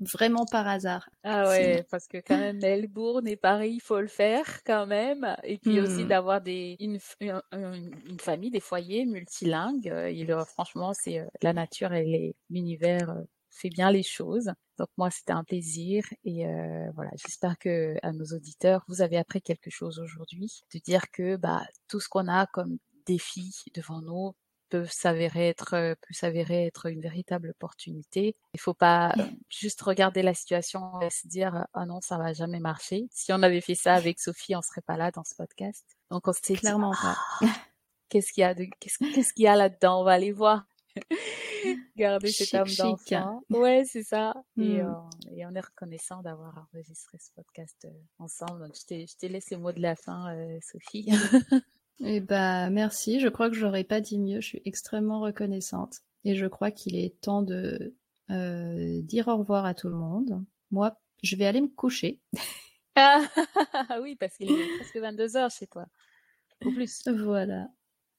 vraiment 0.00 0.46
par 0.46 0.66
hasard. 0.66 1.08
Ah 1.24 1.48
ouais, 1.48 1.84
parce 1.90 2.06
que 2.06 2.18
quand 2.18 2.38
même 2.38 2.58
Melbourne 2.58 3.28
et 3.28 3.36
Paris, 3.36 3.72
il 3.74 3.82
faut 3.82 4.00
le 4.00 4.06
faire 4.06 4.62
quand 4.64 4.86
même. 4.86 5.36
Et 5.44 5.58
puis 5.58 5.78
aussi 5.78 6.04
hmm. 6.04 6.08
d'avoir 6.08 6.40
des 6.40 6.76
une, 6.80 6.98
une, 7.20 8.18
famille, 8.18 8.50
des 8.50 8.60
foyers 8.60 9.04
multilingues. 9.04 9.92
Il, 10.10 10.32
euh, 10.32 10.44
franchement, 10.44 10.92
c'est 10.94 11.18
euh, 11.18 11.26
la 11.42 11.52
nature 11.52 11.92
et 11.92 12.34
l'univers 12.48 13.14
fait 13.50 13.68
bien 13.68 13.90
les 13.90 14.02
choses. 14.02 14.52
Donc 14.78 14.88
moi, 14.96 15.10
c'était 15.10 15.32
un 15.32 15.44
plaisir 15.44 16.02
et 16.24 16.46
voilà, 16.94 17.10
j'espère 17.16 17.58
que 17.58 17.96
à 18.02 18.12
nos 18.12 18.24
auditeurs, 18.24 18.82
vous 18.88 19.02
avez 19.02 19.18
appris 19.18 19.42
quelque 19.42 19.68
chose 19.68 19.98
aujourd'hui, 19.98 20.62
de 20.72 20.78
dire 20.78 21.10
que 21.10 21.36
bah 21.36 21.62
tout 21.86 22.00
ce 22.00 22.08
qu'on 22.08 22.28
a 22.28 22.46
comme 22.46 22.78
défi 23.04 23.52
devant 23.74 24.00
nous, 24.00 24.32
peut 24.70 24.86
s'avérer 24.86 25.48
être 25.48 25.70
peut 25.70 26.14
s'avérer 26.14 26.66
être 26.66 26.86
une 26.86 27.00
véritable 27.00 27.50
opportunité. 27.50 28.36
Il 28.54 28.60
faut 28.60 28.74
pas 28.74 29.12
euh, 29.18 29.24
juste 29.48 29.80
regarder 29.82 30.22
la 30.22 30.32
situation 30.32 31.00
et 31.00 31.10
se 31.10 31.26
dire 31.26 31.66
ah 31.74 31.86
non 31.86 32.00
ça 32.00 32.16
va 32.16 32.32
jamais 32.32 32.60
marcher. 32.60 33.08
Si 33.10 33.32
on 33.32 33.42
avait 33.42 33.60
fait 33.60 33.74
ça 33.74 33.94
avec 33.94 34.18
Sophie, 34.18 34.56
on 34.56 34.62
serait 34.62 34.80
pas 34.80 34.96
là 34.96 35.10
dans 35.10 35.24
ce 35.24 35.34
podcast. 35.34 35.84
Donc 36.10 36.26
on 36.28 36.32
s'est 36.32 36.54
clairement 36.54 36.92
pas. 36.92 37.16
Ah, 37.42 37.46
qu'est-ce 38.08 38.32
qu'il 38.32 38.42
y 38.42 38.44
a 38.44 38.54
de 38.54 38.66
qu'est-ce 38.78 39.32
qu'il 39.32 39.44
y 39.44 39.48
a 39.48 39.56
là-dedans? 39.56 40.00
On 40.00 40.04
va 40.04 40.12
aller 40.12 40.32
voir. 40.32 40.64
Garder 41.96 42.32
cette 42.32 42.54
âme 42.54 42.74
d'enfant. 42.78 43.42
Ouais, 43.50 43.84
c'est 43.84 44.02
ça. 44.02 44.34
Et, 44.56 44.80
euh, 44.80 44.92
et, 45.30 45.46
on 45.46 45.54
est 45.54 45.60
reconnaissant 45.60 46.22
d'avoir 46.22 46.66
enregistré 46.72 47.18
ce 47.18 47.30
podcast 47.36 47.86
ensemble. 48.18 48.66
Donc, 48.66 48.74
je 48.74 49.16
te 49.16 49.26
laisse 49.26 49.50
les 49.50 49.56
mots 49.56 49.70
de 49.70 49.80
la 49.80 49.94
fin, 49.94 50.34
Sophie. 50.62 51.06
Eh 52.02 52.20
bah 52.20 52.70
merci, 52.70 53.20
je 53.20 53.28
crois 53.28 53.50
que 53.50 53.56
j'aurais 53.56 53.84
pas 53.84 54.00
dit 54.00 54.18
mieux, 54.18 54.40
je 54.40 54.46
suis 54.46 54.62
extrêmement 54.64 55.20
reconnaissante. 55.20 56.00
Et 56.24 56.34
je 56.34 56.46
crois 56.46 56.70
qu'il 56.70 56.96
est 56.96 57.20
temps 57.20 57.42
de 57.42 57.94
euh, 58.30 59.00
dire 59.02 59.28
au 59.28 59.36
revoir 59.36 59.64
à 59.64 59.74
tout 59.74 59.88
le 59.88 59.96
monde. 59.96 60.42
Moi, 60.70 60.96
je 61.22 61.36
vais 61.36 61.46
aller 61.46 61.60
me 61.60 61.68
coucher. 61.68 62.20
ah 62.96 63.22
oui, 64.02 64.16
parce 64.16 64.36
qu'il 64.36 64.50
est 64.50 64.76
presque 64.76 64.96
22 64.96 65.36
heures 65.36 65.50
chez 65.50 65.66
toi. 65.66 65.86
Ou 66.64 66.72
plus. 66.72 67.02
Voilà. 67.06 67.68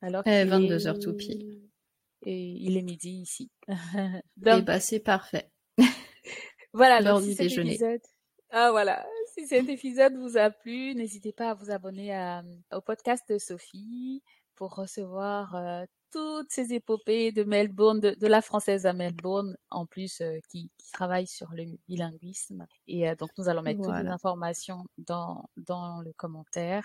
Alors 0.01 0.23
eh, 0.25 0.45
22 0.45 0.88
heures 0.88 0.99
tout 0.99 1.13
pile. 1.13 1.61
et 2.23 2.39
il 2.39 2.77
est 2.77 2.82
midi 2.82 3.21
ici. 3.21 3.51
Donc, 4.38 4.59
et 4.59 4.61
bah 4.63 4.79
c'est 4.79 4.99
parfait. 4.99 5.51
voilà 6.73 7.01
l'heure 7.01 7.21
du 7.21 7.36
déjeuner. 7.36 7.79
Ah 8.49 8.71
voilà, 8.71 9.05
si 9.34 9.47
cet 9.47 9.69
épisode 9.69 10.15
vous 10.17 10.38
a 10.38 10.49
plu, 10.49 10.93
n'hésitez 10.95 11.32
pas 11.32 11.51
à 11.51 11.53
vous 11.53 11.71
abonner 11.71 12.13
à, 12.13 12.43
au 12.73 12.82
podcast 12.82 13.23
de 13.29 13.38
Sophie 13.38 14.23
pour 14.55 14.75
recevoir 14.75 15.55
euh, 15.55 15.86
toutes 16.11 16.51
ces 16.51 16.73
épopées 16.73 17.32
de 17.32 17.43
Melbourne, 17.43 17.99
de, 17.99 18.27
la 18.27 18.41
française 18.41 18.86
à 18.86 18.93
Melbourne, 18.93 19.55
en 19.69 19.86
plus 19.86 20.21
euh, 20.21 20.38
qui, 20.49 20.69
qui, 20.77 20.91
travaille 20.91 21.27
sur 21.27 21.51
le 21.53 21.65
bilinguisme. 21.88 22.65
Et 22.88 23.09
euh, 23.09 23.15
donc 23.15 23.29
nous 23.38 23.47
allons 23.47 23.61
mettre 23.61 23.82
toutes 23.82 24.03
les 24.03 24.09
informations 24.09 24.86
dans, 24.97 25.49
dans 25.57 26.01
le 26.01 26.11
commentaire. 26.13 26.84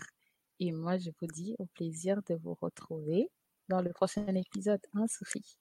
Et 0.61 0.72
moi, 0.72 0.97
je 0.97 1.11
vous 1.20 1.26
dis 1.26 1.55
au 1.59 1.66
plaisir 1.66 2.20
de 2.28 2.34
vous 2.36 2.57
retrouver 2.61 3.30
dans 3.68 3.82
le 3.82 3.92
prochain 3.92 4.26
épisode, 4.34 4.80
hein, 4.94 5.07
Sophie? 5.09 5.59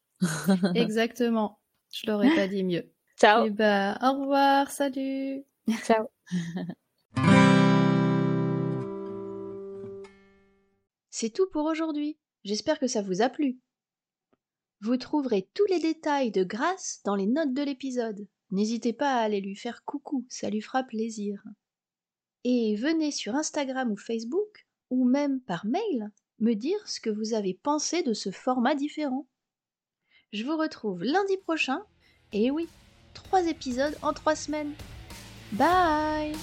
Exactement. 0.75 1.59
Je 1.91 2.09
l'aurais 2.09 2.33
pas 2.35 2.47
dit 2.47 2.63
mieux. 2.63 2.89
Ciao. 3.19 3.45
Et 3.45 3.47
eh 3.47 3.49
bah, 3.49 3.97
au 4.01 4.21
revoir, 4.21 4.69
salut. 4.69 5.45
Ciao. 5.83 6.07
C'est 11.09 11.29
tout 11.29 11.47
pour 11.51 11.65
aujourd'hui. 11.65 12.17
J'espère 12.43 12.77
que 12.77 12.87
ça 12.87 13.01
vous 13.01 13.21
a 13.21 13.29
plu. 13.29 13.59
Vous 14.81 14.97
trouverez 14.97 15.49
tous 15.53 15.65
les 15.69 15.79
détails 15.79 16.31
de 16.31 16.43
Grâce 16.43 17.01
dans 17.05 17.15
les 17.15 17.25
notes 17.25 17.53
de 17.53 17.63
l'épisode. 17.63 18.27
N'hésitez 18.51 18.93
pas 18.93 19.15
à 19.15 19.21
aller 19.21 19.41
lui 19.41 19.55
faire 19.55 19.83
coucou, 19.85 20.25
ça 20.29 20.49
lui 20.49 20.61
fera 20.61 20.83
plaisir. 20.83 21.41
Et 22.43 22.75
venez 22.75 23.11
sur 23.11 23.33
Instagram 23.33 23.91
ou 23.91 23.97
Facebook, 23.97 24.67
ou 24.91 25.05
même 25.05 25.41
par 25.41 25.65
mail, 25.65 26.11
me 26.39 26.53
dire 26.53 26.87
ce 26.87 26.99
que 26.99 27.09
vous 27.09 27.33
avez 27.33 27.55
pensé 27.55 28.03
de 28.03 28.13
ce 28.13 28.29
format 28.29 28.75
différent. 28.75 29.27
Je 30.31 30.43
vous 30.43 30.57
retrouve 30.57 31.03
lundi 31.03 31.37
prochain, 31.37 31.83
et 32.33 32.51
oui, 32.51 32.67
trois 33.13 33.47
épisodes 33.47 33.97
en 34.03 34.13
trois 34.13 34.35
semaines. 34.35 34.73
Bye 35.57 36.35